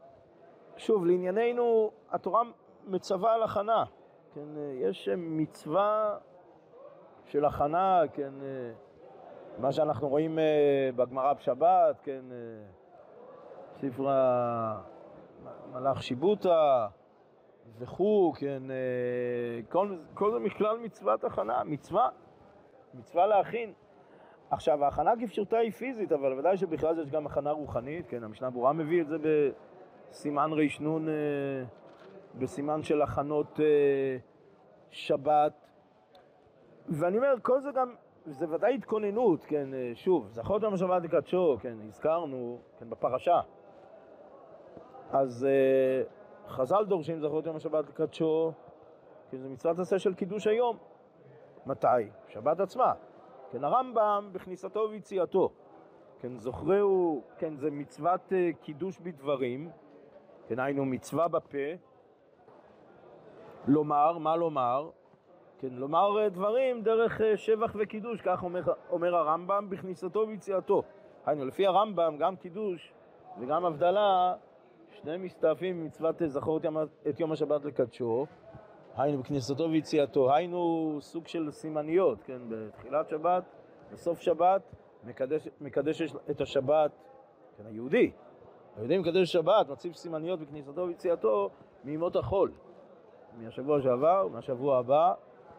שוב, 0.76 1.06
לענייננו, 1.06 1.90
התורה 2.10 2.42
מצווה 2.86 3.34
על 3.34 3.42
הכנה. 3.42 3.84
כן, 4.34 4.48
יש 4.74 5.08
מצווה 5.16 6.18
של 7.26 7.44
הכנה, 7.44 8.02
כן, 8.12 8.32
מה 9.58 9.72
שאנחנו 9.72 10.08
רואים 10.08 10.38
אה, 10.38 10.90
בגמרא 10.96 11.32
בשבת, 11.32 12.00
כן, 12.02 12.22
אה, 12.32 12.36
ספר 13.76 14.08
מלאך 15.72 16.02
שיבוטה, 16.02 16.88
וכו', 17.78 18.32
כן, 18.36 18.62
אה, 18.70 19.62
כל, 19.68 19.96
כל 20.14 20.32
זה 20.32 20.38
מכלל 20.38 20.78
מצוות 20.78 21.24
הכנה, 21.24 21.64
מצווה, 21.64 22.08
מצווה 22.94 23.26
להכין. 23.26 23.72
עכשיו, 24.50 24.84
ההכנה 24.84 25.12
כפשוטה 25.20 25.58
היא 25.58 25.72
פיזית, 25.72 26.12
אבל 26.12 26.38
ודאי 26.38 26.56
שבכלל 26.56 27.00
יש 27.00 27.10
גם 27.10 27.26
הכנה 27.26 27.50
רוחנית, 27.50 28.06
כן, 28.08 28.24
המשנה 28.24 28.50
ברורה 28.50 28.72
מביא 28.72 29.02
את 29.02 29.08
זה 29.08 29.16
בסימן 30.10 30.50
רנ, 30.52 31.08
אה, 31.08 31.12
בסימן 32.38 32.82
של 32.82 33.02
הכנות 33.02 33.60
אה, 33.60 34.16
שבת. 34.90 35.52
ואני 36.88 37.16
אומר, 37.16 37.34
כל 37.42 37.60
זה 37.60 37.70
גם, 37.72 37.94
זה 38.26 38.46
ודאי 38.50 38.74
התכוננות, 38.74 39.44
כן, 39.44 39.68
שוב, 39.94 40.28
זכות 40.28 40.62
השבת 40.64 41.02
לקדשו, 41.02 41.56
כן, 41.60 41.76
הזכרנו, 41.88 42.58
כן, 42.78 42.90
בפרשה. 42.90 43.40
אז 45.12 45.46
חז"ל 46.48 46.84
דורשים 46.84 47.20
זכות 47.20 47.46
יום 47.46 47.56
השבת 47.56 47.88
לקדשו, 47.88 48.52
כי 49.30 49.38
זה 49.38 49.48
מצוות 49.48 49.78
עשה 49.78 49.98
של 49.98 50.14
קידוש 50.14 50.46
היום. 50.46 50.76
מתי? 51.66 51.86
שבת 52.28 52.60
עצמה. 52.60 52.92
כן, 53.50 53.64
הרמב"ם 53.64 54.28
בכניסתו 54.32 54.86
ויציאתו. 54.90 55.50
כן, 56.20 56.38
זוכרהו, 56.38 57.22
כן, 57.38 57.56
זה 57.56 57.70
מצוות 57.70 58.32
uh, 58.32 58.62
קידוש 58.62 58.98
בדברים, 58.98 59.70
כן, 60.48 60.58
היינו 60.58 60.84
מצווה 60.84 61.28
בפה, 61.28 61.58
לומר, 63.66 64.18
מה 64.18 64.36
לומר? 64.36 64.90
כן, 65.58 65.68
לומר 65.70 66.26
uh, 66.26 66.30
דברים 66.30 66.82
דרך 66.82 67.20
uh, 67.20 67.24
שבח 67.36 67.72
וקידוש, 67.78 68.20
כך 68.20 68.42
אומר, 68.42 68.62
אומר 68.90 69.16
הרמב"ם 69.16 69.70
בכניסתו 69.70 70.24
ויציאתו. 70.28 70.82
היינו, 71.26 71.44
לפי 71.44 71.66
הרמב"ם, 71.66 72.16
גם 72.18 72.36
קידוש 72.36 72.92
וגם 73.40 73.64
הבדלה 73.64 74.34
שניהם 75.04 75.22
מסתעפים 75.22 75.80
ממצוות 75.80 76.22
זכור 76.26 76.60
את 77.08 77.20
יום 77.20 77.32
השבת 77.32 77.64
לקדשו, 77.64 78.26
היינו 78.96 79.18
בכניסתו 79.18 79.70
ויציאתו, 79.70 80.34
היינו 80.34 80.96
סוג 81.00 81.26
של 81.26 81.50
סימניות, 81.50 82.22
כן, 82.22 82.38
בתחילת 82.48 83.08
שבת, 83.08 83.44
בסוף 83.92 84.20
שבת, 84.20 84.62
מקדש, 85.04 85.48
מקדש 85.60 86.02
את 86.30 86.40
השבת, 86.40 86.90
כן, 87.56 87.66
היהודי, 87.66 88.10
היהודי 88.76 88.98
מקדש 88.98 89.32
שבת, 89.32 89.68
מציב 89.68 89.94
סימניות 89.94 90.40
בכניסתו 90.40 90.86
ויציאתו 90.86 91.50
מימות 91.84 92.16
החול. 92.16 92.52
מהשבוע 93.38 93.82
שעבר, 93.82 94.28
מהשבוע 94.32 94.78
הבא, 94.78 95.14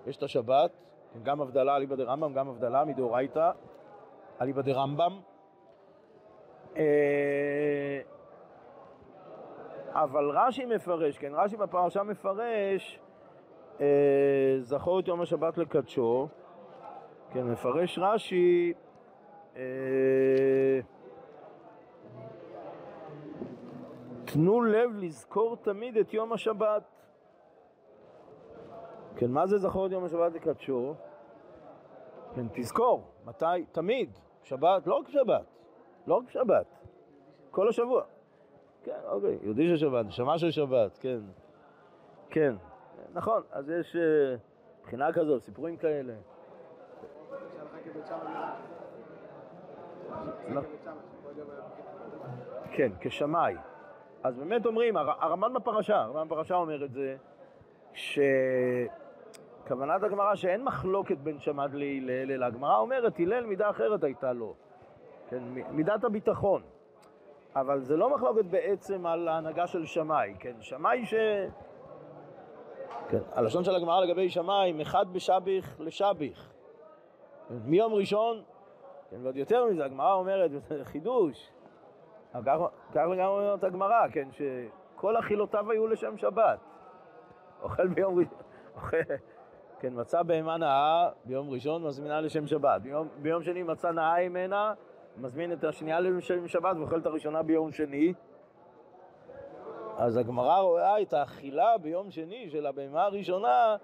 יש 0.07 0.17
את 0.17 0.23
השבת, 0.23 0.71
כן, 1.13 1.19
גם 1.23 1.41
הבדלה 1.41 1.75
אליבא 1.75 1.95
דרמב"ם, 1.95 2.33
גם 2.33 2.49
הבדלה 2.49 2.85
מדאורייתא, 2.85 3.51
אליבא 4.41 4.61
דרמב"ם. 4.61 5.19
אה, 6.77 8.01
אבל 9.95 10.29
רש"י 10.29 10.65
מפרש, 10.65 11.17
כן, 11.17 11.31
רש"י 11.33 11.57
בפרשה 11.57 12.03
מפרש, 12.03 12.99
אה, 13.81 14.57
זכור 14.59 14.99
את 14.99 15.07
יום 15.07 15.21
השבת 15.21 15.57
לקדשו, 15.57 16.27
כן, 17.31 17.43
מפרש 17.43 17.99
רש"י, 17.99 18.73
אה, 19.55 19.61
תנו 24.25 24.61
לב 24.61 24.89
לזכור 24.95 25.55
תמיד 25.55 25.97
את 25.97 26.13
יום 26.13 26.33
השבת. 26.33 26.83
כן, 29.15 29.31
מה 29.31 29.47
זה 29.47 29.57
זכור 29.57 29.85
את 29.85 29.91
יום 29.91 30.05
השבת 30.05 30.33
לקדשו? 30.33 30.93
כן, 32.35 32.45
תזכור, 32.53 33.03
מתי? 33.25 33.65
תמיד, 33.71 34.09
שבת, 34.43 34.87
לא 34.87 34.95
רק 34.95 35.09
שבת, 35.09 35.45
לא 36.07 36.15
רק 36.15 36.29
שבת, 36.29 36.65
כל 37.51 37.69
השבוע. 37.69 38.14
אוקיי, 39.07 39.37
יהודי 39.43 39.67
של 39.69 39.77
שבת, 39.77 40.05
נשמה 40.05 40.39
של 40.39 40.51
שבת, 40.51 40.97
כן. 41.01 41.19
כן, 42.29 42.55
נכון, 43.13 43.41
אז 43.51 43.69
יש 43.69 43.95
uh, 43.95 43.99
בחינה 44.83 45.13
כזאת, 45.13 45.41
סיפורים 45.41 45.77
כאלה. 45.77 46.13
לא. 50.49 50.61
כן, 52.71 52.91
כשמאי. 52.99 53.55
אז 54.23 54.37
באמת 54.37 54.65
אומרים, 54.65 54.97
הר- 54.97 55.23
הרמב"ן 55.23 55.53
בפרשה, 55.53 56.01
הרמב"ן 56.01 56.27
בפרשה 56.27 56.55
אומר 56.55 56.85
את 56.85 56.91
זה, 56.91 57.15
שכוונת 57.93 58.89
הגמרא 60.03 60.35
שאין 60.35 60.63
מחלוקת 60.63 61.17
בין 61.17 61.39
שמד 61.39 61.73
להלל, 61.73 62.31
אלא 62.31 62.45
הגמרא 62.45 62.77
אומרת, 62.77 63.19
הלל 63.19 63.45
מידה 63.45 63.69
אחרת 63.69 64.03
הייתה 64.03 64.33
לו, 64.33 64.53
כן, 65.29 65.43
מידת 65.71 66.03
הביטחון. 66.03 66.61
אבל 67.55 67.81
זה 67.81 67.97
לא 67.97 68.15
מחלוקת 68.15 68.45
בעצם 68.45 69.05
על 69.05 69.27
ההנהגה 69.27 69.67
של 69.67 69.85
שמאי, 69.85 70.35
כן, 70.39 70.55
שמאי 70.59 71.05
ש... 71.05 71.13
כן, 73.09 73.19
הלשון 73.33 73.63
של 73.63 73.75
הגמרא 73.75 74.05
לגבי 74.05 74.29
שמאי, 74.29 74.73
מחד 74.73 75.05
בשביך 75.13 75.75
לשביך. 75.79 76.51
מיום 77.49 77.93
ראשון, 77.93 78.43
כן, 79.09 79.17
ועוד 79.23 79.37
יותר 79.37 79.65
מזה, 79.65 79.85
הגמרא 79.85 80.13
אומרת, 80.13 80.51
חידוש, 80.91 81.51
כך, 82.45 82.59
לגמרי 82.95 83.25
אומרת 83.25 83.63
הגמרא, 83.63 84.07
כן, 84.11 84.27
שכל 84.31 85.19
אכילותיו 85.19 85.71
היו 85.71 85.87
לשם 85.87 86.17
שבת. 86.17 86.59
אוכל 87.61 87.87
ביום 87.87 88.19
ראשון, 88.19 88.37
אוכל, 88.75 88.97
כן, 89.79 89.93
מצא 89.99 90.23
בהמה 90.23 90.57
נאה 90.57 91.09
ביום 91.25 91.49
ראשון, 91.49 91.83
מזמינה 91.83 92.21
לשם 92.21 92.47
שבת. 92.47 92.81
ביום, 92.81 93.07
ביום 93.21 93.43
שני 93.43 93.63
מצא 93.63 93.91
נאה 93.91 94.29
ממנה, 94.29 94.73
מזמין 95.17 95.53
את 95.53 95.63
השנייה 95.63 95.99
לשם 95.99 96.47
שבת 96.47 96.77
ואוכל 96.77 96.99
את 96.99 97.05
הראשונה 97.05 97.43
ביום 97.43 97.71
שני. 97.71 98.13
אז 99.97 100.17
הגמרא 100.17 100.59
רואה 100.59 101.01
את 101.01 101.13
האכילה 101.13 101.77
ביום 101.77 102.11
שני 102.11 102.49
של 102.49 102.65
הבהמה 102.65 103.03
הראשונה, 103.03 103.75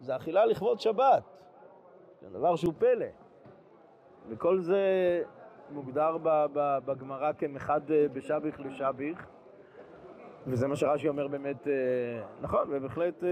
זה 0.00 0.16
אכילה 0.16 0.46
לכבוד 0.46 0.80
שבת. 0.80 1.22
זה 2.20 2.28
דבר 2.38 2.56
שהוא 2.56 2.74
פלא. 2.78 3.06
וכל 4.28 4.60
זה 4.60 4.78
מוגדר 5.70 6.16
בגמרא 6.84 7.32
כמחד 7.32 7.90
אה, 7.90 8.06
בשביך 8.12 8.60
לשביך, 8.60 9.26
וזה 10.46 10.68
מה 10.68 10.76
שרש"י 10.76 11.08
אומר 11.08 11.28
באמת, 11.28 11.68
אה, 11.68 11.72
נכון, 12.40 12.68
ובהחלט, 12.70 13.24
אה, 13.24 13.28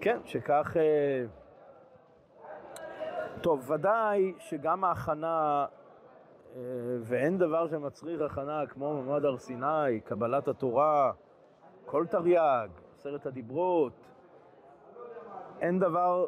כן, 0.00 0.18
שכך... 0.24 0.76
טוב, 3.38 3.70
ודאי 3.70 4.32
שגם 4.38 4.84
ההכנה, 4.84 5.66
אה, 6.56 6.60
ואין 7.00 7.38
דבר 7.38 7.68
שמצריך 7.68 8.20
הכנה 8.20 8.66
כמו 8.66 9.02
מעמד 9.02 9.24
הר 9.24 9.38
סיני, 9.38 10.00
קבלת 10.04 10.48
התורה, 10.48 11.12
כל 11.86 12.06
תרי"ג, 12.06 12.68
עשרת 12.94 13.26
הדיברות, 13.26 13.92
אין 15.60 15.78
דבר 15.78 16.26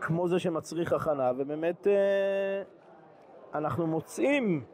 כמו 0.00 0.28
זה 0.28 0.38
שמצריך 0.38 0.92
הכנה, 0.92 1.32
ובאמת 1.36 1.86
אה, 1.86 2.62
אנחנו 3.54 3.86
מוצאים, 3.86 4.64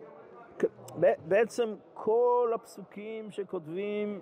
בעצם 1.28 1.74
כל 1.94 2.50
הפסוקים 2.54 3.30
שכותבים, 3.30 4.20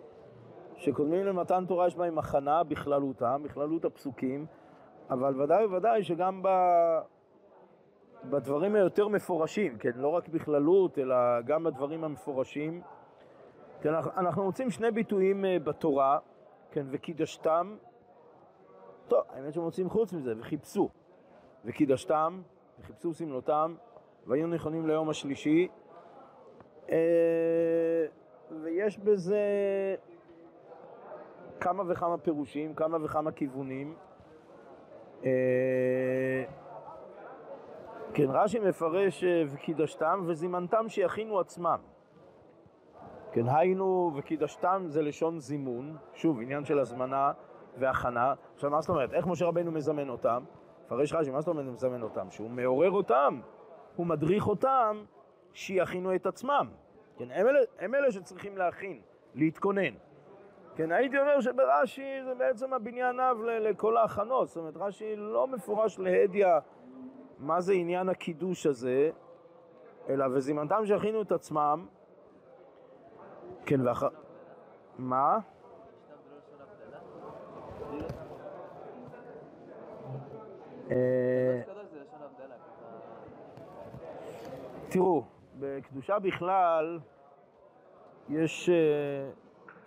שקודמים 0.77 1.27
למתן 1.27 1.65
תורה 1.67 1.87
יש 1.87 1.97
בהם 1.97 2.19
הכנה 2.19 2.65
בכללותם, 2.65 3.43
בכללות 3.45 3.85
הפסוקים, 3.85 4.47
אבל 5.13 5.41
ודאי 5.41 5.67
וודאי 5.67 6.03
שגם 6.03 6.43
ב... 6.43 6.49
בדברים 8.25 8.75
היותר 8.75 9.09
מפורשים, 9.09 9.79
כן, 9.79 9.91
לא 9.95 10.09
רק 10.09 10.29
בכללות, 10.29 10.99
אלא 10.99 11.41
גם 11.41 11.65
בדברים 11.65 12.05
המפורשים. 12.05 12.83
כן, 13.81 13.95
אנחנו, 13.95 14.45
מוצאים 14.45 14.71
שני 14.71 14.91
ביטויים 14.91 15.45
אה, 15.45 15.59
בתורה, 15.59 16.19
כן, 16.71 16.87
וקידשתם, 16.91 17.77
טוב, 19.09 19.21
האמת 19.29 19.55
שמוצאים 19.55 19.91
חוץ 19.91 20.13
מזה, 20.13 20.35
וחיפשו. 20.39 20.89
וקידשתם, 21.65 22.43
וחיפשו 22.81 23.15
שמלותם, 23.15 23.75
והיו 24.27 24.47
נכונים 24.47 24.87
ליום 24.87 25.09
השלישי. 25.09 25.69
אה, 26.91 28.07
ויש 28.63 28.99
בזה 28.99 29.45
כמה 31.61 31.83
וכמה 31.89 32.19
פירושים, 32.19 32.75
כמה 32.75 33.05
וכמה 33.05 33.33
כיוונים. 33.33 33.95
אה, 35.25 36.45
כן, 38.15 38.27
רש"י 38.29 38.59
מפרש 38.59 39.25
אה, 39.25 39.43
וקידשתם 39.49 40.23
וזימנתם 40.27 40.89
שיכינו 40.89 41.41
עצמם. 41.41 41.79
כן, 43.33 43.49
היינו 43.49 44.13
וקידשתם 44.17 44.85
זה 44.87 45.03
לשון 45.03 45.41
זימון, 45.41 45.97
שוב, 46.15 46.41
עניין 46.41 46.65
של 46.65 46.79
הזמנה 46.79 47.33
והכנה. 47.79 48.35
עכשיו, 48.55 48.71
מה 48.71 48.81
זאת 48.81 48.91
אומרת? 48.91 49.13
איך 49.13 49.27
משה 49.27 49.47
רבנו 49.47 49.73
מזמן 49.73 50.09
אותם? 50.09 50.45
מפרש 50.87 51.13
רש"י, 51.13 51.31
מה 51.31 51.41
זאת 51.41 51.49
אומרת 51.49 51.67
מזמן 51.67 52.03
אותם? 52.03 52.31
שהוא 52.31 52.51
מעורר 52.51 52.91
אותם, 52.91 53.41
הוא 53.97 54.07
מדריך 54.07 54.49
אותם 54.49 55.05
שיכינו 55.53 56.15
את 56.15 56.27
עצמם. 56.27 56.69
כן, 57.17 57.31
הם 57.31 57.47
אלה, 57.47 57.61
הם 57.79 57.95
אלה 57.95 58.13
שצריכים 58.13 58.59
להכין, 58.59 59.01
להתכונן. 59.35 59.95
כן, 60.77 60.93
הייתי 60.93 61.19
אומר 61.19 61.41
שברש"י 61.41 62.23
זה 62.25 62.35
בעצם 62.35 62.73
הבניין 62.73 63.21
אב 63.21 63.41
לכל 63.43 63.97
ההכנות. 63.97 64.49
זאת 64.49 64.57
אומרת, 64.57 64.77
רש"י 64.77 65.17
לא 65.17 65.47
מפורש 65.47 65.99
להדיא 65.99 66.47
מה 67.39 67.61
זה 67.61 67.73
עניין 67.73 68.09
הקידוש 68.09 68.67
הזה, 68.67 69.11
אלא 70.09 70.25
וזימנתם 70.33 70.87
שיכינו 70.87 71.23
את 71.23 71.33
עצמם. 71.33 71.87
כן, 73.67 73.87
ואחר... 73.87 74.09
מה? 74.99 75.39
אה. 80.91 81.61
תראו, 84.89 85.25
בקדושה 85.59 86.19
בכלל 86.19 86.99
יש 88.29 88.69
אה, 88.69 89.31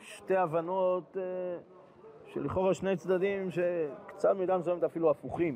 שתי 0.06 0.36
הבנות 0.36 1.18
אה, 1.18 1.24
שלכאורה 2.26 2.74
שני 2.74 2.96
צדדים 2.96 3.50
שקצת 3.52 4.36
מידה 4.36 4.58
מסוימת 4.58 4.84
אפילו 4.84 5.12
הפוכים. 5.12 5.56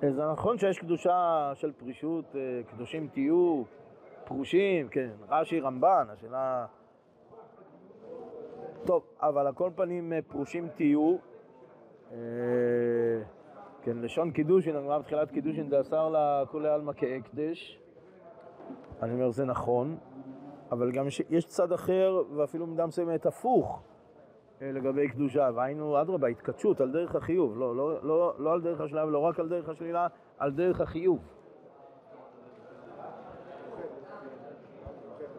זה 0.00 0.26
נכון 0.32 0.58
שיש 0.58 0.78
קדושה 0.78 1.52
של 1.54 1.72
פרישות, 1.72 2.36
אה, 2.36 2.60
קדושים 2.70 3.08
תהיו, 3.12 3.62
פרושים, 4.24 4.88
כן, 4.88 5.10
רש"י 5.28 5.60
רמב"ן, 5.60 6.06
השאלה... 6.12 6.66
טוב, 8.84 9.04
אבל 9.20 9.46
על 9.46 9.54
כל 9.54 9.70
פנים 9.76 10.12
אה, 10.12 10.18
פרושים 10.28 10.68
תהיו. 10.76 11.16
כן, 13.82 13.96
לשון 13.96 14.30
קידושין, 14.30 14.76
הגמרא 14.76 14.98
בתחילת 14.98 15.30
קידושין 15.30 15.70
דאסר 15.70 16.08
לה 16.08 16.42
כולי 16.50 16.68
עלמא 16.68 16.92
כהקדש. 16.96 17.80
אני 19.02 19.12
אומר, 19.12 19.30
זה 19.30 19.44
נכון, 19.44 19.96
אבל 20.72 20.92
גם 20.92 21.06
יש, 21.30 21.46
צד 21.46 21.72
אחר, 21.72 22.22
ואפילו 22.36 22.66
במידה 22.66 22.86
מסוימת 22.86 23.26
הפוך, 23.26 23.82
אה, 24.62 24.72
לגבי 24.72 25.08
קדושה, 25.08 25.50
והיינו, 25.54 26.00
אדרבה, 26.00 26.28
התכתשות 26.28 26.80
על 26.80 26.92
דרך 26.92 27.14
החיוב, 27.14 27.58
לא, 27.58 27.76
לא, 27.76 28.02
לא, 28.02 28.34
לא 28.38 28.52
על 28.52 28.60
דרך 28.60 28.80
השלילה 28.80 29.06
ולא 29.06 29.18
רק 29.18 29.40
על 29.40 29.48
דרך 29.48 29.68
השלילה, 29.68 30.06
על 30.38 30.52
דרך 30.52 30.80
החיוב. 30.80 31.18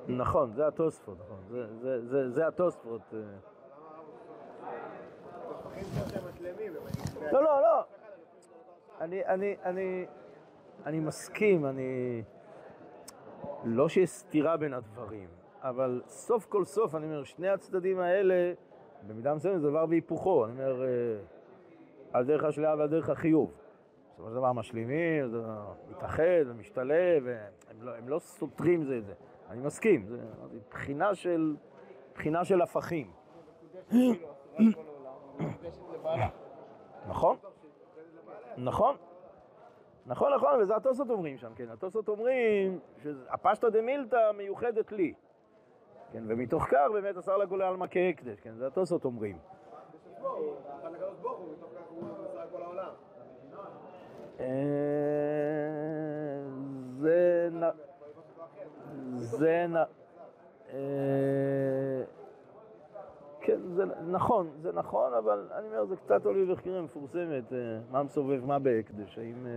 נכון, 0.08 0.54
זה 0.54 0.68
התוספות, 0.68 1.18
נכון, 1.20 1.68
זה, 2.02 2.30
זה 2.30 2.48
התוספות. 2.48 3.02
אה. 3.14 3.20
לא, 7.32 7.44
לא, 7.44 7.62
לא. 7.62 7.84
אני, 9.02 9.26
אני, 9.26 9.56
אני, 9.64 10.06
אני 10.86 11.00
מסכים, 11.00 11.66
אני... 11.66 12.24
לא 13.64 13.90
שיש 13.90 14.10
סתירה 14.10 14.58
בין 14.58 14.74
הדברים, 14.74 15.30
אבל 15.62 16.02
סוף 16.08 16.46
כל 16.46 16.66
סוף, 16.66 16.96
אני 16.96 17.06
אומר, 17.06 17.24
שני 17.24 17.50
הצדדים 17.50 18.00
האלה, 18.00 18.54
במידה 19.08 19.36
מסוימת 19.36 19.62
זה 19.62 19.70
דבר 19.70 19.86
בהיפוכו. 19.86 20.46
אני 20.46 20.52
אומר, 20.52 20.84
אה, 20.84 20.88
על 22.14 22.26
דרך 22.26 22.44
השלילה 22.44 22.76
ועל 22.78 22.88
דרך 22.90 23.10
החיוב. 23.10 23.52
בסופו 24.14 24.30
של 24.30 24.36
דבר 24.36 24.54
משלימים, 24.54 25.28
זה 25.28 25.42
מתאחד 25.90 26.24
ומשתלב, 26.48 27.28
הם 27.70 27.82
לא, 27.82 27.96
הם 27.96 28.10
לא 28.10 28.20
סותרים 28.20 28.84
זה 28.84 28.98
את 28.98 29.06
זה. 29.06 29.14
אני 29.50 29.62
מסכים, 29.62 30.06
זה 30.06 30.18
בחינה 30.70 31.16
של, 31.16 31.56
בחינה 32.16 32.46
של 32.46 32.62
הפכים. 32.62 33.12
נכון? 37.08 37.38
נכון. 38.58 38.96
נכון, 40.08 40.34
נכון, 40.34 40.62
וזה 40.62 40.76
התוספות 40.76 41.10
אומרים 41.10 41.38
שם, 41.38 41.52
כן. 41.56 41.70
התוספות 41.70 42.08
אומרים 42.08 42.80
שהפשטא 43.04 43.70
דמילתא 43.70 44.32
מיוחדת 44.38 44.92
לי. 44.92 45.14
כן, 46.12 46.24
ומתוך 46.28 46.64
כך 46.64 46.88
באמת 46.94 47.18
אסר 47.18 47.38
לה 47.38 47.48
כולי 47.48 47.66
עלמא 47.66 47.86
כהקדש, 47.92 48.40
כן, 48.40 48.56
זה 48.56 48.68
התוספות 48.68 49.06
אומרים. 49.06 49.38
אה, 54.40 54.46
זה. 56.90 57.50
אה, 60.74 62.04
כן, 63.42 63.60
נכון, 64.08 64.50
זה 64.62 64.72
נכון, 64.72 65.14
אבל 65.14 65.48
אני 65.52 65.68
אומר, 65.68 65.86
זה 65.86 65.96
קצת 65.96 66.26
עולי 66.26 66.52
וחקירה 66.52 66.82
מפורסמת, 66.82 67.54
אה, 67.54 67.58
מה 67.92 68.04
מסובב 68.04 68.46
מה 68.46 68.60
בהקדש, 68.60 69.18
האם 69.18 69.48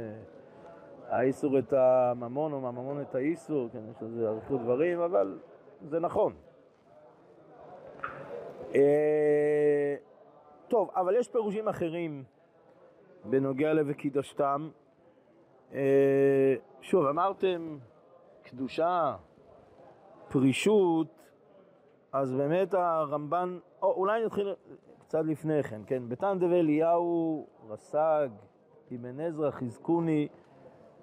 האיסור 1.11 1.59
את 1.59 1.73
הממון 1.73 2.53
או 2.53 2.61
מהממון 2.61 3.01
את 3.01 3.15
האיסור, 3.15 3.69
כן, 3.73 3.79
יש 3.91 4.03
לזה 4.03 4.29
אריכות 4.29 4.61
דברים, 4.61 5.01
אבל 5.01 5.39
זה 5.83 6.01
נכון. 6.01 6.33
אה, 8.75 9.97
טוב, 10.69 10.91
אבל 10.97 11.17
יש 11.17 11.29
פירושים 11.29 11.69
אחרים 11.69 12.25
בנוגע 13.25 13.73
ל"וקידשתם". 13.73 14.71
שוב, 16.81 17.07
אמרתם 17.07 17.79
קדושה, 18.43 19.17
פרישות, 20.29 21.07
אז 22.13 22.33
באמת 22.33 22.75
הרמב"ן, 22.75 23.59
או 23.83 23.93
אולי 23.93 24.25
נתחיל 24.25 24.55
קצת 25.01 25.21
לפני 25.25 25.63
כן, 25.63 25.81
כן, 25.87 26.09
בתן 26.09 26.39
דבי 26.39 26.61
אליהו, 26.61 27.47
רס"ג, 27.69 28.29
אבן 28.95 29.21
עזרא, 29.21 29.51
חזקוני, 29.51 30.29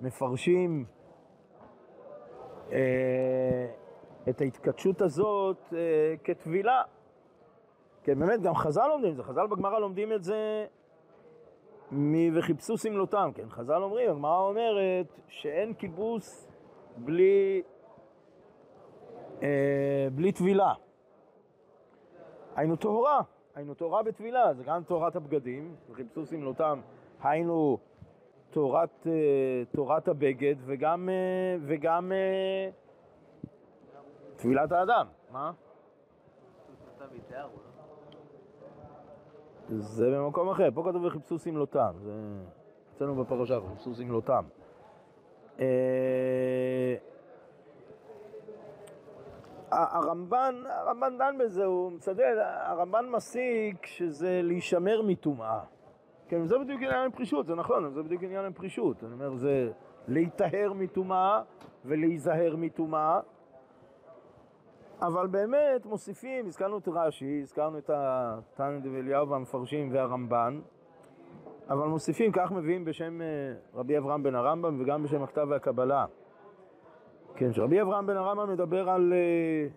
מפרשים 0.02 0.86
אה, 2.72 3.68
את 4.30 4.42
ההתכתשות 4.42 5.02
הזאת 5.02 5.74
אה, 5.74 6.16
כטבילה. 6.24 6.84
כן, 8.04 8.20
באמת, 8.20 8.42
גם 8.42 8.56
חז"ל 8.56 8.88
לומדים 8.88 9.12
את 9.12 9.16
זה, 9.16 9.24
חז"ל 9.24 9.48
בגמרא 9.48 9.80
לומדים 9.80 10.14
את 10.14 10.24
זה 10.24 10.66
מ"וחיפשו 11.92 12.78
שמלותם", 12.78 13.30
כן, 13.36 13.50
חז"ל 13.50 13.84
אומרים, 13.84 14.10
הגמרא 14.10 14.40
אומרת 14.40 15.20
שאין 15.28 15.74
כיבוס 15.74 16.48
בלי, 16.98 17.62
אה, 19.44 20.08
בלי 20.16 20.32
טבילה. 20.32 20.74
היינו 22.56 22.76
טהורה, 22.76 23.22
היינו 23.56 23.74
טהורה 23.74 24.04
בטבילה, 24.04 24.54
זה 24.54 24.64
גם 24.64 24.84
טהרת 24.84 25.16
הבגדים, 25.16 25.76
וחיפשו 25.90 26.26
שמלותם, 26.26 26.80
היינו 27.22 27.78
תורת, 28.58 29.08
אה, 29.08 29.12
תורת 29.72 30.08
הבגד 30.08 30.56
וגם, 30.66 31.10
אה, 31.10 31.58
וגם 31.62 32.12
אה, 32.12 32.70
טבילת 34.36 34.72
האדם. 34.72 35.08
מה? 35.32 35.52
זה 39.70 40.12
במקום 40.12 40.50
אחר, 40.50 40.70
פה 40.74 40.84
כתוב 40.90 41.06
וחיפשו 41.06 41.40
שמלותם, 41.40 41.92
זה 42.04 42.12
אצלנו 42.96 43.16
בפרשה, 43.16 43.58
וחיפשו 43.58 43.96
שמלותם. 43.96 44.44
הרמב"ן, 49.72 50.64
הרמב"ן 50.66 51.18
דן 51.18 51.38
בזה, 51.40 51.66
הוא 51.66 51.92
מצדד, 51.92 52.36
הרמב"ן 52.40 53.10
מסיק 53.10 53.86
שזה 53.86 54.42
להישמר 54.44 55.02
מטומאה. 55.02 55.77
כן, 56.30 56.46
זה 56.46 56.60
בדיוק 56.60 56.82
עניין 56.82 57.04
עם 57.04 57.12
פרישות, 57.12 57.46
זה 57.46 57.56
נכון, 57.56 57.94
זה 57.94 58.04
בדיוק 58.04 58.24
עניין 58.24 58.46
עם 58.46 58.54
פרישות. 58.54 59.04
אני 59.04 59.14
אומר, 59.14 59.36
זה 59.36 59.72
להיטהר 60.08 60.74
מטומאה 60.74 61.42
ולהיזהר 61.86 62.56
מטומאה. 62.56 63.20
אבל 65.02 65.28
באמת 65.28 65.86
מוסיפים, 65.86 66.46
הזכרנו 66.48 66.78
את 66.78 66.88
רש"י, 66.88 67.40
הזכרנו 67.42 67.78
את 67.78 67.90
התנא 67.94 68.80
דבליהו 68.80 69.30
והמפרשים 69.30 69.90
והרמב"ן, 69.94 70.60
אבל 71.70 71.88
מוסיפים, 71.88 72.32
כך 72.32 72.52
מביאים 72.52 72.86
בשם 72.86 73.22
אה, 73.22 73.28
רבי 73.74 73.98
אברהם 73.98 74.24
בן 74.24 74.36
הרמב"ם 74.36 74.82
וגם 74.82 75.04
בשם 75.04 75.24
הכתב 75.24 75.48
והקבלה. 75.50 76.06
כן, 77.36 77.54
שרבי 77.54 77.82
אברהם 77.82 78.08
בן 78.08 78.18
הרמב"ם 78.18 78.52
מדבר 78.52 78.90
על 78.90 79.14
uh, 79.14 79.74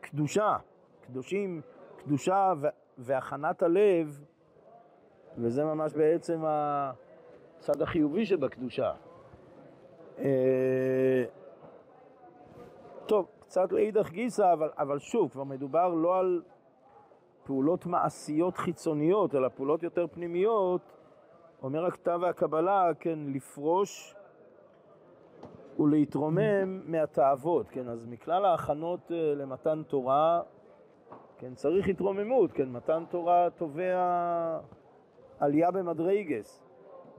קדושה, 0.00 0.56
קדושים, 1.00 1.60
קדושה 1.96 2.52
והכנת 2.98 3.62
הלב 3.62 4.24
וזה 5.40 5.64
ממש 5.64 5.92
בעצם 5.94 6.42
הצד 6.46 7.82
החיובי 7.82 8.26
שבקדושה. 8.26 8.92
אה, 10.18 11.24
טוב, 13.06 13.26
קצת 13.40 13.72
לאידך 13.72 14.10
גיסא, 14.10 14.52
אבל, 14.52 14.70
אבל 14.78 14.98
שוב, 14.98 15.30
כבר 15.30 15.44
מדובר 15.44 15.88
לא 15.88 16.18
על 16.18 16.42
פעולות 17.44 17.86
מעשיות 17.86 18.56
חיצוניות, 18.56 19.34
אלא 19.34 19.48
פעולות 19.48 19.82
יותר 19.82 20.06
פנימיות. 20.06 20.80
אומר 21.62 21.86
הכתב 21.86 22.18
והקבלה, 22.22 22.90
כן, 23.00 23.18
לפרוש 23.26 24.14
ולהתרומם 25.78 26.90
מהתאוות, 26.90 27.68
כן, 27.68 27.88
אז 27.88 28.06
מכלל 28.06 28.44
ההכנות 28.44 29.12
אה, 29.12 29.34
למתן 29.36 29.82
תורה, 29.88 30.42
כן, 31.38 31.54
צריך 31.54 31.88
התרוממות, 31.88 32.52
כן, 32.52 32.68
מתן 32.68 33.04
תורה 33.10 33.48
תובע 33.56 34.58
עלייה 35.40 35.70
במדרגס. 35.70 36.64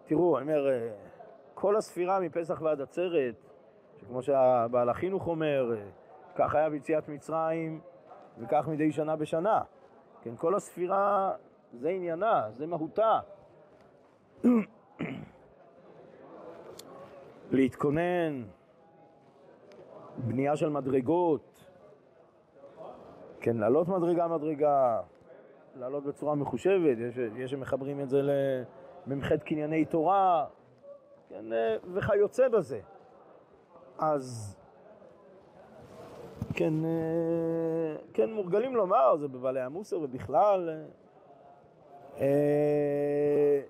תראו, 0.06 0.38
אני 0.38 0.44
אומר, 0.44 0.70
אה, 0.70 0.90
כל 1.54 1.76
הספירה 1.76 2.20
מפסח 2.20 2.62
ועד 2.62 2.82
עצרת, 2.82 3.36
שכמו 3.98 4.22
שהבעל 4.22 4.90
החינוך 4.90 5.28
אומר, 5.28 5.74
אה, 5.78 5.82
כך 6.36 6.56
היה 6.56 6.70
ביציאת 6.70 7.10
מצרים 7.10 7.80
וכך 8.38 8.68
מדי 8.68 8.92
שנה 8.92 9.16
בשנה. 9.16 9.62
כן, 10.22 10.36
כל 10.36 10.56
הספירה 10.56 11.32
זה 11.74 11.90
עניינה, 11.90 12.48
זה 12.58 12.68
מהותה. 12.68 13.20
להתכונן, 17.52 18.44
בנייה 20.18 20.56
של 20.56 20.70
מדרגות, 20.70 21.66
כן, 23.42 23.58
לעלות 23.58 23.88
מדרגה 23.88 24.28
מדרגה, 24.28 25.02
לעלות 25.76 26.04
בצורה 26.04 26.36
מחושבת, 26.36 26.98
יש, 26.98 27.18
יש 27.38 27.52
שמחברים 27.52 28.02
את 28.02 28.10
זה 28.10 28.22
למ"ח 29.08 29.36
קנייני 29.36 29.86
תורה, 29.86 30.46
כן, 31.30 31.54
אה, 31.54 31.76
וכיוצא 31.94 32.48
בזה. 32.48 32.80
אז 34.00 34.56
כן, 36.54 36.74
אה, 36.86 37.96
כן 38.14 38.34
מורגלים 38.34 38.76
לומר, 38.76 39.18
זה 39.18 39.28
בבעלי 39.28 39.62
המוסר 39.62 40.00
ובכלל. 40.02 40.70
אה, 42.18 43.62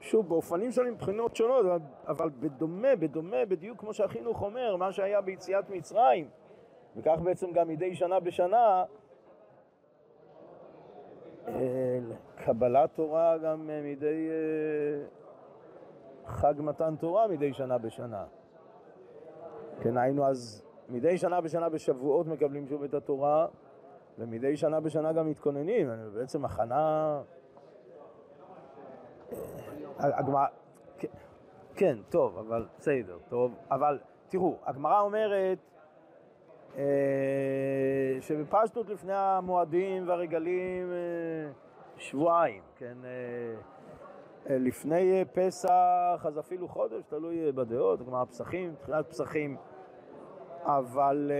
שוב, 0.00 0.28
באופנים 0.28 0.72
שונים, 0.72 0.92
מבחינות 0.92 1.36
שונות, 1.36 1.66
אבל 2.06 2.30
בדומה, 2.40 2.96
בדומה, 2.96 3.44
בדיוק 3.48 3.80
כמו 3.80 3.94
שהחינוך 3.94 4.42
אומר, 4.42 4.76
מה 4.76 4.92
שהיה 4.92 5.20
ביציאת 5.20 5.70
מצרים, 5.70 6.28
וכך 6.96 7.18
בעצם 7.22 7.52
גם 7.52 7.68
מדי 7.68 7.94
שנה 7.94 8.20
בשנה, 8.20 8.84
קבלת 12.36 12.90
תורה 12.94 13.38
גם 13.38 13.70
אה, 13.70 13.80
מדי 13.84 14.28
אה, 14.30 15.06
חג 16.26 16.54
מתן 16.58 16.96
תורה 16.96 17.28
מדי 17.28 17.52
שנה 17.52 17.78
בשנה. 17.78 18.24
כן, 19.80 19.96
היינו 19.96 20.26
אז 20.26 20.64
מדי 20.88 21.18
שנה 21.18 21.40
בשנה 21.40 21.68
בשבועות 21.68 22.26
מקבלים 22.26 22.66
שוב 22.66 22.82
את 22.82 22.94
התורה, 22.94 23.46
ומדי 24.18 24.56
שנה 24.56 24.80
בשנה 24.80 25.12
גם 25.12 25.30
מתכוננים, 25.30 25.88
בעצם 26.14 26.44
הכנה... 26.44 27.22
אה, 30.00 30.18
הגמרא... 30.18 30.46
כן, 30.98 31.08
כן, 31.74 31.98
טוב, 32.08 32.38
אבל 32.38 32.66
בסדר, 32.78 33.18
טוב, 33.28 33.54
אבל 33.70 33.98
תראו, 34.28 34.56
הגמרא 34.64 35.00
אומרת 35.00 35.58
אה, 35.58 35.69
שבפשטות 38.20 38.88
לפני 38.88 39.12
המועדים 39.14 40.08
והרגלים 40.08 40.92
אה, 40.92 41.52
שבועיים, 41.96 42.62
כן? 42.76 42.96
אה, 43.04 44.56
לפני 44.58 45.24
פסח 45.32 46.26
אז 46.28 46.38
אפילו 46.38 46.68
חודש, 46.68 47.04
תלוי 47.08 47.52
בדעות, 47.52 48.02
כלומר 48.02 48.24
פסחים, 48.24 48.74
תחילת 48.80 49.06
פסחים, 49.08 49.56
אבל 50.62 51.32